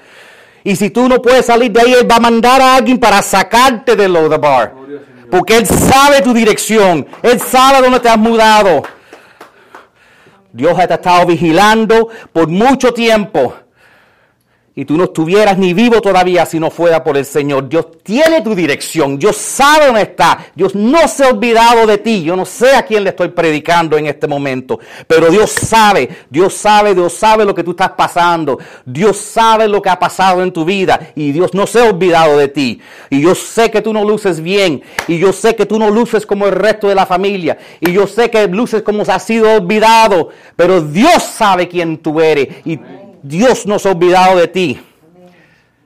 Y 0.63 0.77
si 0.77 0.91
tú 0.91 1.09
no 1.09 1.23
puedes 1.23 1.47
salir 1.47 1.73
de 1.73 1.81
ahí, 1.81 1.93
Él 1.95 2.11
va 2.11 2.17
a 2.17 2.21
mandar 2.21 2.61
a 2.61 2.77
alguien 2.77 2.99
para 2.99 3.23
sacarte 3.23 3.97
del 3.97 4.13
Lodabar. 4.13 4.75
Porque 5.31 5.57
Él 5.57 5.67
sabe 5.67 6.21
tu 6.21 6.35
dirección. 6.35 7.07
Él 7.23 7.41
sabe 7.41 7.81
dónde 7.81 8.01
te 8.01 8.11
has 8.11 8.19
mudado. 8.19 8.83
Dios 10.53 10.79
ha 10.79 10.85
estado 10.85 11.27
vigilando 11.27 12.09
por 12.33 12.49
mucho 12.49 12.93
tiempo. 12.93 13.55
Y 14.81 14.87
tú 14.87 14.97
no 14.97 15.05
estuvieras 15.05 15.59
ni 15.59 15.75
vivo 15.75 16.01
todavía 16.01 16.47
si 16.47 16.59
no 16.59 16.71
fuera 16.71 17.05
por 17.05 17.19
el 17.19 17.27
Señor. 17.27 17.69
Dios 17.69 17.89
tiene 18.03 18.41
tu 18.41 18.55
dirección. 18.55 19.19
Dios 19.19 19.37
sabe 19.37 19.85
dónde 19.85 20.01
está. 20.01 20.47
Dios 20.55 20.75
no 20.75 21.07
se 21.07 21.23
ha 21.23 21.29
olvidado 21.29 21.87
de 21.87 21.99
ti. 21.99 22.23
Yo 22.23 22.35
no 22.35 22.47
sé 22.47 22.75
a 22.75 22.87
quién 22.87 23.05
le 23.05 23.11
estoy 23.11 23.29
predicando 23.29 23.99
en 23.99 24.07
este 24.07 24.27
momento. 24.27 24.81
Pero 25.07 25.29
Dios 25.29 25.51
sabe. 25.51 26.09
Dios 26.31 26.55
sabe. 26.55 26.95
Dios 26.95 27.13
sabe 27.13 27.45
lo 27.45 27.55
que 27.55 27.63
tú 27.63 27.73
estás 27.73 27.91
pasando. 27.91 28.59
Dios 28.87 29.19
sabe 29.19 29.69
lo 29.69 29.83
que 29.83 29.91
ha 29.91 29.99
pasado 29.99 30.43
en 30.43 30.51
tu 30.51 30.65
vida. 30.65 31.13
Y 31.15 31.33
Dios 31.33 31.53
no 31.53 31.67
se 31.67 31.81
ha 31.81 31.85
olvidado 31.85 32.39
de 32.39 32.49
ti. 32.49 32.81
Y 33.11 33.21
yo 33.21 33.35
sé 33.35 33.71
que 33.71 33.83
tú 33.83 33.93
no 33.93 34.03
luces 34.03 34.41
bien. 34.41 34.83
Y 35.09 35.19
yo 35.19 35.35
sé 35.35 35.57
que 35.57 35.67
tú 35.67 35.79
no 35.79 35.91
luces 35.91 36.25
como 36.25 36.47
el 36.47 36.53
resto 36.53 36.89
de 36.89 36.95
la 36.95 37.05
familia. 37.05 37.59
Y 37.81 37.93
yo 37.93 38.07
sé 38.07 38.31
que 38.31 38.49
luces 38.49 38.81
como 38.81 39.03
has 39.03 39.27
sido 39.27 39.57
olvidado. 39.57 40.31
Pero 40.57 40.81
Dios 40.81 41.23
sabe 41.23 41.69
quién 41.69 41.99
tú 41.99 42.19
eres. 42.23 42.49
Y 42.65 42.81
Dios 43.23 43.67
no 43.67 43.79
se 43.79 43.89
ha 43.89 43.93
olvidado 43.93 44.37
de 44.39 44.49
ti. 44.49 44.81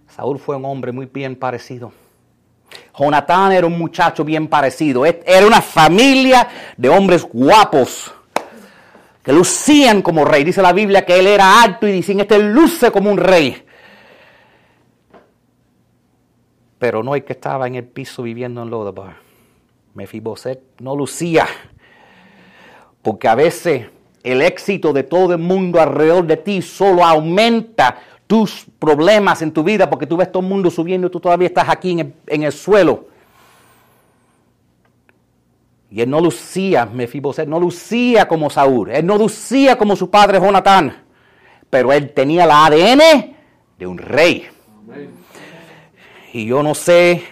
Saúl 0.09 0.39
fue 0.39 0.57
un 0.57 0.64
hombre 0.64 0.93
muy 0.93 1.07
bien 1.07 1.37
parecido. 1.37 1.93
Jonatán 2.99 3.53
era 3.53 3.66
un 3.66 3.76
muchacho 3.78 4.24
bien 4.24 4.47
parecido. 4.49 5.05
E- 5.05 5.22
Era 5.26 5.47
una 5.47 5.61
familia 5.61 6.49
de 6.76 6.89
hombres 6.89 7.24
guapos 7.24 8.12
que 9.22 9.32
lucían 9.32 10.03
como 10.03 10.24
rey. 10.24 10.45
Dice 10.45 10.62
la 10.62 10.72
Biblia 10.72 11.05
que 11.05 11.18
él 11.18 11.26
era 11.26 11.62
alto 11.62 11.87
y 11.89 11.93
dicen, 11.93 12.20
este 12.20 12.39
luce 12.39 12.91
como 12.93 13.11
un 13.11 13.18
rey. 13.18 13.64
Pero 16.78 17.03
no 17.03 17.14
el 17.14 17.24
que 17.24 17.32
estaba 17.32 17.66
en 17.66 17.76
el 17.76 17.85
piso 17.85 18.22
viviendo 18.22 18.62
en 18.62 18.70
Lodabar. 18.70 19.16
Mefiboset 19.95 20.61
no 20.80 20.95
lucía. 20.97 21.47
Porque 23.03 23.28
a 23.28 23.35
veces 23.35 23.87
el 24.25 24.41
éxito 24.43 24.93
de 24.93 25.05
todo 25.05 25.35
el 25.35 25.39
mundo 25.39 25.81
alrededor 25.81 26.27
de 26.27 26.39
ti 26.39 26.62
solo 26.62 27.05
aumenta 27.05 27.99
tus 28.27 28.66
problemas 28.79 29.43
en 29.43 29.53
tu 29.53 29.62
vida 29.62 29.89
porque 29.89 30.07
tú 30.07 30.16
ves 30.16 30.33
todo 30.33 30.43
el 30.43 30.49
mundo 30.49 30.70
subiendo 30.70 31.07
y 31.07 31.11
tú 31.11 31.20
todavía 31.20 31.47
estás 31.47 31.68
aquí 31.68 31.93
en 31.93 31.99
el, 32.01 32.14
en 32.27 32.43
el 32.43 32.53
suelo. 32.53 33.07
Y 35.91 36.01
él 36.01 36.11
no 36.11 36.20
lucía, 36.20 36.87
Mefiboset, 36.87 37.47
no 37.47 37.61
lucía 37.61 38.27
como 38.27 38.51
Saúl, 38.51 38.91
él 38.91 39.07
no 39.07 39.16
lucía 39.16 39.77
como 39.77 39.95
su 39.95 40.11
padre 40.11 40.41
Jonatán, 40.41 41.05
pero 41.70 41.93
él 41.93 42.11
tenía 42.12 42.47
la 42.47 42.64
ADN 42.66 43.37
de 43.79 43.87
un 43.87 43.99
rey. 43.99 44.49
Amén. 44.83 45.11
Y 46.33 46.47
yo 46.47 46.64
no 46.64 46.75
sé, 46.75 47.22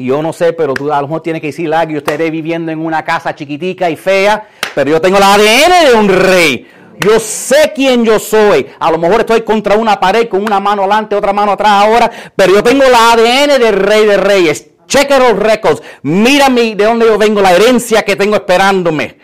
Y 0.00 0.06
yo 0.06 0.22
no 0.22 0.32
sé, 0.32 0.52
pero 0.52 0.74
tú 0.74 0.92
a 0.92 1.00
lo 1.00 1.08
mejor 1.08 1.22
tienes 1.22 1.42
que 1.42 1.48
decir 1.48 1.74
algo. 1.74 1.90
Yo 1.90 1.98
estaré 1.98 2.30
viviendo 2.30 2.70
en 2.70 2.78
una 2.78 3.04
casa 3.04 3.34
chiquitica 3.34 3.90
y 3.90 3.96
fea, 3.96 4.48
pero 4.72 4.92
yo 4.92 5.00
tengo 5.00 5.16
el 5.16 5.24
ADN 5.24 5.90
de 5.90 5.94
un 5.98 6.08
rey. 6.08 6.68
Yo 7.00 7.18
sé 7.18 7.72
quién 7.74 8.04
yo 8.04 8.20
soy. 8.20 8.68
A 8.78 8.92
lo 8.92 8.98
mejor 8.98 9.20
estoy 9.20 9.42
contra 9.42 9.76
una 9.76 9.98
pared 9.98 10.28
con 10.28 10.44
una 10.44 10.60
mano 10.60 10.82
adelante, 10.82 11.16
otra 11.16 11.32
mano 11.32 11.50
atrás 11.50 11.84
ahora, 11.84 12.10
pero 12.36 12.54
yo 12.54 12.62
tengo 12.62 12.84
el 12.84 12.94
ADN 12.94 13.60
del 13.60 13.74
rey 13.74 14.06
de 14.06 14.16
reyes. 14.16 14.70
Cheque 14.86 15.18
los 15.18 15.36
récords. 15.36 15.82
Mírame 16.02 16.76
de 16.76 16.84
dónde 16.84 17.04
yo 17.04 17.18
vengo, 17.18 17.42
la 17.42 17.54
herencia 17.54 18.04
que 18.04 18.14
tengo 18.14 18.36
esperándome. 18.36 19.18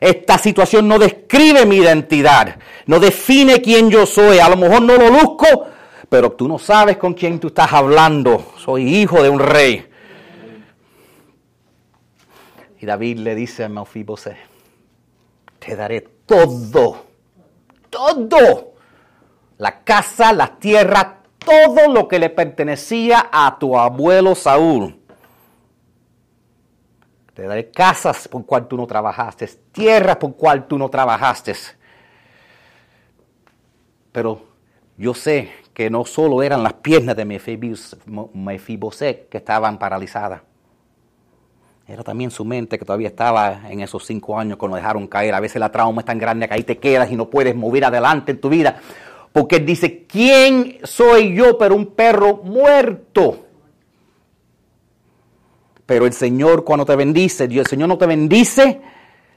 Esta 0.00 0.38
situación 0.38 0.88
no 0.88 0.98
describe 0.98 1.64
mi 1.66 1.76
identidad, 1.76 2.56
no 2.86 2.98
define 2.98 3.62
quién 3.62 3.90
yo 3.90 4.06
soy. 4.06 4.40
A 4.40 4.48
lo 4.48 4.56
mejor 4.56 4.82
no 4.82 4.96
lo 4.96 5.08
luzco, 5.08 5.66
pero 6.08 6.32
tú 6.32 6.48
no 6.48 6.58
sabes 6.58 6.96
con 6.96 7.14
quién 7.14 7.38
tú 7.38 7.46
estás 7.46 7.72
hablando. 7.72 8.54
Soy 8.58 8.92
hijo 8.92 9.22
de 9.22 9.28
un 9.28 9.38
rey. 9.38 9.89
Y 12.80 12.86
David 12.86 13.18
le 13.18 13.34
dice 13.34 13.64
a 13.64 13.68
Mefiboset, 13.68 14.38
te 15.58 15.76
daré 15.76 16.00
todo, 16.00 17.04
todo, 17.90 18.74
la 19.58 19.84
casa, 19.84 20.32
la 20.32 20.58
tierra, 20.58 21.18
todo 21.38 21.92
lo 21.92 22.08
que 22.08 22.18
le 22.18 22.30
pertenecía 22.30 23.28
a 23.30 23.58
tu 23.58 23.78
abuelo 23.78 24.34
Saúl. 24.34 24.98
Te 27.34 27.42
daré 27.42 27.70
casas 27.70 28.26
por 28.26 28.46
cual 28.46 28.66
tú 28.66 28.78
no 28.78 28.86
trabajaste, 28.86 29.46
tierras 29.72 30.16
por 30.16 30.34
cual 30.34 30.66
tú 30.66 30.78
no 30.78 30.88
trabajaste. 30.88 31.52
Pero 34.10 34.42
yo 34.96 35.12
sé 35.12 35.52
que 35.74 35.90
no 35.90 36.06
solo 36.06 36.42
eran 36.42 36.62
las 36.62 36.74
piernas 36.74 37.14
de 37.14 37.26
Mefiboset 37.26 39.28
que 39.28 39.36
estaban 39.36 39.78
paralizadas. 39.78 40.40
Era 41.90 42.04
también 42.04 42.30
su 42.30 42.44
mente 42.44 42.78
que 42.78 42.84
todavía 42.84 43.08
estaba 43.08 43.62
en 43.68 43.80
esos 43.80 44.06
cinco 44.06 44.38
años 44.38 44.56
cuando 44.58 44.76
dejaron 44.76 45.08
caer. 45.08 45.34
A 45.34 45.40
veces 45.40 45.58
la 45.58 45.72
trauma 45.72 46.02
es 46.02 46.06
tan 46.06 46.18
grande 46.18 46.46
que 46.46 46.54
ahí 46.54 46.62
te 46.62 46.78
quedas 46.78 47.10
y 47.10 47.16
no 47.16 47.28
puedes 47.28 47.56
mover 47.56 47.84
adelante 47.84 48.30
en 48.30 48.40
tu 48.40 48.48
vida. 48.48 48.80
Porque 49.32 49.56
él 49.56 49.66
dice, 49.66 50.04
¿quién 50.06 50.78
soy 50.84 51.34
yo 51.34 51.58
pero 51.58 51.74
un 51.74 51.86
perro 51.86 52.42
muerto? 52.44 53.44
Pero 55.84 56.06
el 56.06 56.12
Señor 56.12 56.62
cuando 56.62 56.86
te 56.86 56.94
bendice, 56.94 57.48
Dios, 57.48 57.66
el 57.66 57.70
Señor 57.70 57.88
no 57.88 57.98
te 57.98 58.06
bendice 58.06 58.80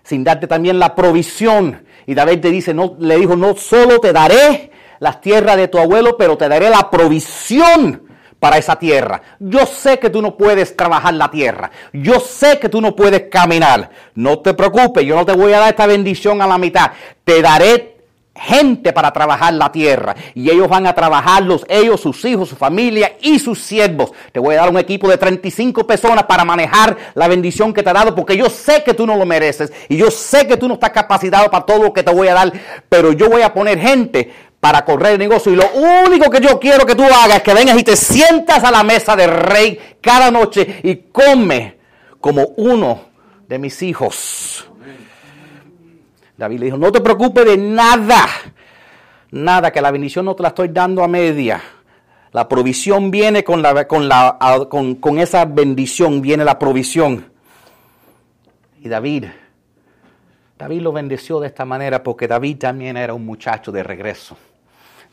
sin 0.04 0.24
darte 0.24 0.46
también 0.46 0.78
la 0.78 0.94
provisión. 0.94 1.84
Y 2.06 2.14
David 2.14 2.40
te 2.40 2.52
dice, 2.52 2.72
no, 2.72 2.96
le 3.00 3.18
dijo, 3.18 3.36
no 3.36 3.56
solo 3.56 4.00
te 4.00 4.14
daré 4.14 4.70
las 5.00 5.22
tierras 5.22 5.58
de 5.58 5.70
tu 5.70 5.80
abuelo, 5.80 6.18
pero 6.20 6.38
te 6.38 6.48
daré 6.48 6.70
la 6.70 6.92
provisión 6.92 8.03
para 8.44 8.58
esa 8.58 8.76
tierra. 8.76 9.22
Yo 9.40 9.66
sé 9.66 10.00
que 10.00 10.10
tú 10.10 10.22
no 10.22 10.36
puedes 10.36 10.76
trabajar 10.76 11.14
la 11.14 11.32
tierra. 11.32 11.72
Yo 11.94 12.20
sé 12.20 12.60
que 12.60 12.68
tú 12.68 12.82
no 12.82 12.94
puedes 12.94 13.30
caminar. 13.32 13.90
No 14.16 14.40
te 14.40 14.54
preocupes, 14.54 15.06
yo 15.06 15.16
no 15.16 15.26
te 15.26 15.32
voy 15.32 15.54
a 15.54 15.60
dar 15.60 15.70
esta 15.70 15.88
bendición 15.88 16.42
a 16.42 16.48
la 16.48 16.58
mitad. 16.58 16.92
Te 17.24 17.42
daré 17.42 17.96
gente 18.36 18.92
para 18.92 19.14
trabajar 19.14 19.54
la 19.54 19.72
tierra. 19.72 20.14
Y 20.34 20.50
ellos 20.50 20.68
van 20.68 20.86
a 20.88 20.94
trabajarlos, 20.94 21.64
ellos, 21.70 22.02
sus 22.02 22.26
hijos, 22.26 22.50
su 22.50 22.58
familia 22.58 23.14
y 23.22 23.40
sus 23.40 23.60
siervos. 23.60 24.12
Te 24.34 24.42
voy 24.42 24.56
a 24.56 24.60
dar 24.60 24.72
un 24.72 24.78
equipo 24.78 25.08
de 25.08 25.18
35 25.18 25.88
personas 25.88 26.26
para 26.26 26.44
manejar 26.44 26.98
la 27.14 27.30
bendición 27.30 27.74
que 27.74 27.82
te 27.82 27.92
he 27.92 27.94
dado, 27.94 28.14
porque 28.14 28.36
yo 28.36 28.50
sé 28.50 28.84
que 28.84 28.94
tú 28.94 29.08
no 29.08 29.16
lo 29.16 29.26
mereces. 29.26 29.72
Y 29.88 29.96
yo 29.96 30.12
sé 30.12 30.48
que 30.48 30.58
tú 30.58 30.68
no 30.68 30.74
estás 30.74 30.90
capacitado 30.90 31.50
para 31.50 31.66
todo 31.66 31.82
lo 31.82 31.94
que 31.94 32.04
te 32.04 32.14
voy 32.14 32.28
a 32.28 32.34
dar. 32.34 32.52
Pero 32.90 33.14
yo 33.14 33.30
voy 33.30 33.42
a 33.42 33.54
poner 33.54 33.80
gente 33.80 34.34
para 34.64 34.86
correr 34.86 35.12
el 35.12 35.20
negocio. 35.20 35.52
Y 35.52 35.58
lo 35.58 35.70
único 36.08 36.30
que 36.30 36.40
yo 36.40 36.58
quiero 36.58 36.86
que 36.86 36.96
tú 36.96 37.04
hagas 37.04 37.36
es 37.36 37.44
que 37.44 37.54
vengas 37.54 37.78
y 37.78 37.84
te 37.84 37.98
sientas 37.98 38.64
a 38.64 38.72
la 38.72 38.82
mesa 38.82 39.14
del 39.14 39.30
rey 39.30 39.78
cada 40.00 40.32
noche 40.32 40.80
y 40.84 40.96
come 41.12 41.76
como 42.22 42.46
uno 42.56 43.02
de 43.46 43.60
mis 43.60 43.82
hijos. 43.82 44.66
David 46.38 46.60
le 46.60 46.66
dijo, 46.68 46.78
no 46.78 46.94
te 46.94 47.02
preocupes 47.02 47.44
de 47.44 47.58
nada. 47.58 48.26
Nada, 49.32 49.70
que 49.70 49.82
la 49.82 49.92
bendición 49.92 50.24
no 50.24 50.34
te 50.34 50.44
la 50.44 50.50
estoy 50.50 50.70
dando 50.70 51.04
a 51.04 51.10
media. 51.10 51.62
La 52.32 52.48
provisión 52.48 53.12
viene 53.12 53.44
con, 53.44 53.62
la, 53.62 53.86
con, 53.86 54.08
la, 54.08 54.38
con, 54.70 54.96
con 54.96 55.20
esa 55.20 55.44
bendición, 55.44 56.22
viene 56.22 56.46
la 56.46 56.58
provisión. 56.58 57.30
Y 58.80 58.88
David, 58.88 59.26
David 60.58 60.82
lo 60.82 60.94
bendeció 60.94 61.42
de 61.42 61.48
esta 61.48 61.66
manera 61.66 62.02
porque 62.02 62.30
David 62.30 62.60
también 62.60 62.96
era 62.96 63.14
un 63.14 63.26
muchacho 63.26 63.70
de 63.70 63.84
regreso. 63.84 64.38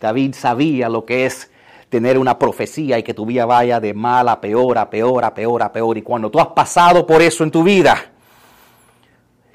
David 0.01 0.35
sabía 0.35 0.89
lo 0.89 1.05
que 1.05 1.27
es 1.27 1.51
tener 1.91 2.17
una 2.17 2.39
profecía 2.39 2.99
y 2.99 3.03
que 3.03 3.13
tu 3.13 3.27
vida 3.27 3.45
vaya 3.45 3.81
de 3.81 3.93
mal 3.93 4.29
a 4.29 4.41
peor, 4.41 4.79
a 4.79 4.89
peor, 4.89 5.25
a 5.25 5.35
peor, 5.35 5.63
a 5.63 5.73
peor. 5.73 5.99
Y 5.99 6.03
cuando 6.03 6.31
tú 6.31 6.41
has 6.41 6.47
pasado 6.49 7.07
por 7.07 7.21
eso 7.21 7.45
en 7.45 7.51
tu 7.51 7.63
vida 7.63 8.11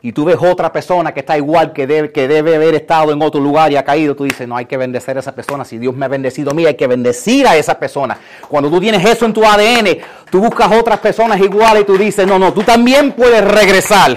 y 0.01 0.11
tú 0.11 0.25
ves 0.25 0.37
otra 0.39 0.71
persona 0.71 1.13
que 1.13 1.21
está 1.21 1.35
igual, 1.35 1.73
que 1.73 1.87
debe, 1.87 2.11
que 2.11 2.27
debe 2.27 2.57
haber 2.57 2.75
estado 2.75 3.11
en 3.11 3.23
otro 3.23 3.41
lugar 3.41 3.71
y 3.71 3.75
ha 3.75 3.83
caído, 3.83 4.15
tú 4.15 4.25
dices, 4.25 4.47
no 4.47 4.55
hay 4.55 4.65
que 4.65 4.77
bendecer 4.77 5.17
a 5.17 5.21
esa 5.21 5.33
persona. 5.33 5.65
Si 5.65 5.79
Dios 5.79 5.95
me 5.95 6.05
ha 6.05 6.09
bendecido 6.09 6.51
a 6.51 6.53
mí, 6.53 6.63
hay 6.63 6.75
que 6.75 6.85
bendecir 6.85 7.47
a 7.47 7.57
esa 7.57 7.79
persona. 7.79 8.15
Cuando 8.47 8.69
tú 8.69 8.79
tienes 8.79 9.03
eso 9.03 9.25
en 9.25 9.33
tu 9.33 9.43
ADN, 9.43 9.97
tú 10.29 10.41
buscas 10.41 10.71
otras 10.73 10.99
personas 10.99 11.39
iguales 11.39 11.81
y 11.81 11.85
tú 11.85 11.97
dices, 11.97 12.27
no, 12.27 12.37
no, 12.37 12.53
tú 12.53 12.61
también 12.61 13.13
puedes 13.13 13.43
regresar. 13.43 14.15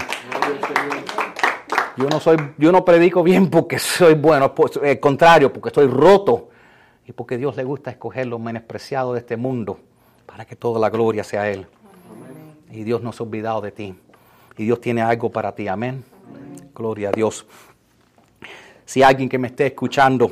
Yo 1.98 2.08
no 2.08 2.20
soy, 2.20 2.36
yo 2.58 2.70
no 2.70 2.84
predico 2.84 3.24
bien 3.24 3.50
porque 3.50 3.80
soy 3.80 4.14
bueno, 4.14 4.54
pues, 4.54 4.76
al 4.76 5.00
contrario, 5.00 5.52
porque 5.52 5.70
estoy 5.70 5.88
roto 5.88 6.48
y 7.04 7.10
porque 7.10 7.36
Dios 7.36 7.56
le 7.56 7.64
gusta 7.64 7.90
escoger 7.90 8.28
lo 8.28 8.38
menospreciado 8.38 9.14
de 9.14 9.18
este 9.18 9.36
mundo 9.36 9.80
para 10.24 10.44
que 10.44 10.54
toda 10.54 10.78
la 10.78 10.90
gloria 10.90 11.24
sea 11.24 11.50
Él. 11.50 11.66
Y 12.70 12.84
Dios 12.84 13.02
no 13.02 13.12
se 13.12 13.20
ha 13.20 13.26
olvidado 13.26 13.60
de 13.62 13.72
ti. 13.72 13.96
Y 14.56 14.64
Dios 14.64 14.80
tiene 14.80 15.02
algo 15.02 15.32
para 15.32 15.56
ti. 15.56 15.66
Amén. 15.66 16.04
Gloria 16.72 17.08
a 17.08 17.12
Dios. 17.12 17.44
Si 18.84 19.02
alguien 19.02 19.28
que 19.28 19.38
me 19.38 19.48
esté 19.48 19.66
escuchando 19.66 20.30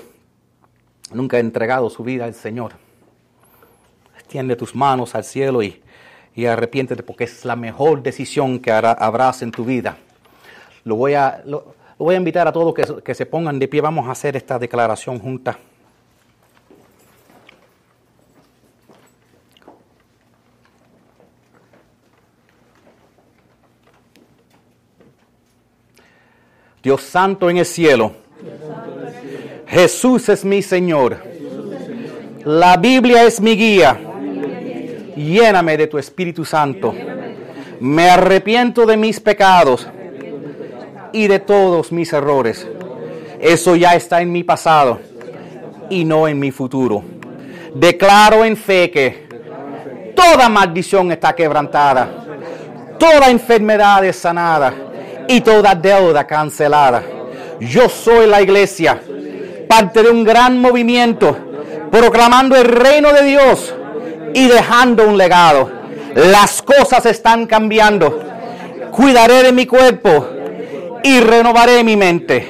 nunca 1.13 1.37
ha 1.37 1.41
entregado 1.41 1.91
su 1.91 2.05
vida 2.05 2.27
al 2.27 2.35
Señor, 2.35 2.75
extiende 4.15 4.55
tus 4.55 4.73
manos 4.73 5.17
al 5.17 5.25
cielo 5.25 5.65
y, 5.65 5.83
y 6.37 6.47
arrepiéntete 6.47 7.03
porque 7.03 7.25
es 7.25 7.45
la 7.45 7.57
mejor 7.57 8.05
decisión 8.05 8.61
que 8.61 8.71
habrás 8.71 9.43
en 9.43 9.51
tu 9.51 9.65
vida. 9.65 9.99
Lo 10.87 10.95
voy 10.95 11.15
a, 11.15 11.43
lo, 11.45 11.75
voy 11.99 12.15
a 12.15 12.19
invitar 12.19 12.47
a 12.47 12.53
todos 12.53 12.73
que, 12.73 13.03
que 13.03 13.13
se 13.13 13.27
pongan 13.27 13.59
de 13.59 13.67
pie. 13.67 13.81
Vamos 13.81 14.07
a 14.07 14.13
hacer 14.13 14.37
esta 14.37 14.57
declaración 14.57 15.19
junta. 15.19 15.59
Dios 26.81 27.03
santo 27.03 27.51
en 27.51 27.57
el 27.57 27.67
cielo. 27.67 28.13
Jesús 29.67 30.29
es 30.29 30.45
mi 30.45 30.63
Señor. 30.63 31.17
La 32.45 32.77
Biblia 32.77 33.25
es 33.25 33.41
mi 33.41 33.57
guía. 33.57 33.99
Lléname 35.17 35.77
de 35.77 35.89
tu 35.89 35.99
Espíritu 35.99 36.45
Santo. 36.45 36.95
Me 37.81 38.09
arrepiento 38.09 38.87
de 38.87 38.97
mis 38.97 39.19
pecados 39.19 39.89
y 41.17 41.29
de 41.29 41.39
todos 41.39 41.93
mis 41.93 42.13
errores. 42.13 42.67
Eso 43.41 43.75
ya 43.75 43.95
está 43.95 44.21
en 44.21 44.31
mi 44.31 44.45
pasado 44.45 45.01
y 45.89 46.05
no 46.05 46.29
en 46.29 46.39
mi 46.39 46.51
futuro. 46.51 47.03
Declaro 47.75 48.45
en 48.45 48.55
fe 48.55 48.91
que 48.91 49.27
toda 50.15 50.51
maldición 50.51 51.11
está 51.13 51.35
quebrantada, 51.35 52.07
toda 52.99 53.31
enfermedad 53.31 54.05
es 54.05 54.17
sanada 54.17 54.75
y 55.27 55.41
toda 55.41 55.75
deuda 55.75 56.27
cancelada. 56.27 57.03
Yo 57.61 57.89
soy 57.89 58.27
la 58.27 58.43
iglesia, 58.43 59.01
parte 59.67 60.03
de 60.03 60.11
un 60.11 60.23
gran 60.23 60.61
movimiento, 60.61 61.35
proclamando 61.91 62.57
el 62.57 62.67
reino 62.67 63.11
de 63.15 63.23
Dios 63.25 63.75
y 64.35 64.49
dejando 64.49 65.09
un 65.09 65.17
legado. 65.17 65.71
Las 66.15 66.61
cosas 66.61 67.07
están 67.07 67.47
cambiando. 67.47 68.23
Cuidaré 68.91 69.43
de 69.45 69.53
mi 69.53 69.65
cuerpo 69.65 70.36
y 71.03 71.21
renovaré 71.21 71.83
mi 71.85 71.97
mente. 71.97 72.49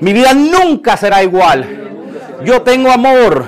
Mi 0.00 0.12
vida 0.12 0.32
nunca 0.34 0.96
será 0.96 1.22
igual. 1.22 1.66
Yo 2.44 2.62
tengo 2.62 2.90
amor, 2.90 3.46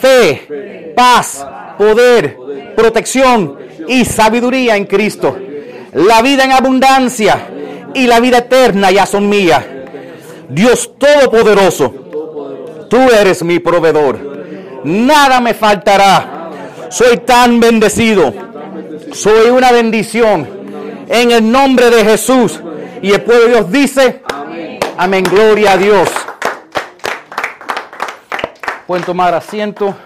fe, 0.00 0.92
paz, 0.94 1.46
poder, 1.78 2.36
protección 2.76 3.58
y 3.88 4.04
sabiduría 4.04 4.76
en 4.76 4.84
Cristo. 4.84 5.36
La 5.94 6.22
vida 6.22 6.44
en 6.44 6.52
abundancia 6.52 7.48
y 7.94 8.06
la 8.06 8.20
vida 8.20 8.38
eterna 8.38 8.90
ya 8.90 9.06
son 9.06 9.28
mías. 9.28 9.64
Dios 10.48 10.92
Todopoderoso, 10.98 12.86
tú 12.88 12.98
eres 13.10 13.42
mi 13.42 13.58
proveedor. 13.58 14.18
Nada 14.84 15.40
me 15.40 15.54
faltará. 15.54 16.50
Soy 16.90 17.18
tan 17.18 17.60
bendecido. 17.60 18.32
Soy 19.12 19.50
una 19.50 19.72
bendición. 19.72 20.48
En 21.08 21.30
el 21.30 21.50
nombre 21.50 21.90
de 21.90 22.04
Jesús. 22.04 22.60
Y 23.02 23.12
el 23.12 23.22
pueblo 23.22 23.44
de 23.44 23.50
Dios 23.50 23.72
dice, 23.72 24.22
amén. 24.32 24.80
amén, 24.98 25.24
gloria 25.24 25.72
a 25.72 25.76
Dios. 25.78 26.08
Pueden 28.86 29.04
tomar 29.04 29.34
asiento. 29.34 29.96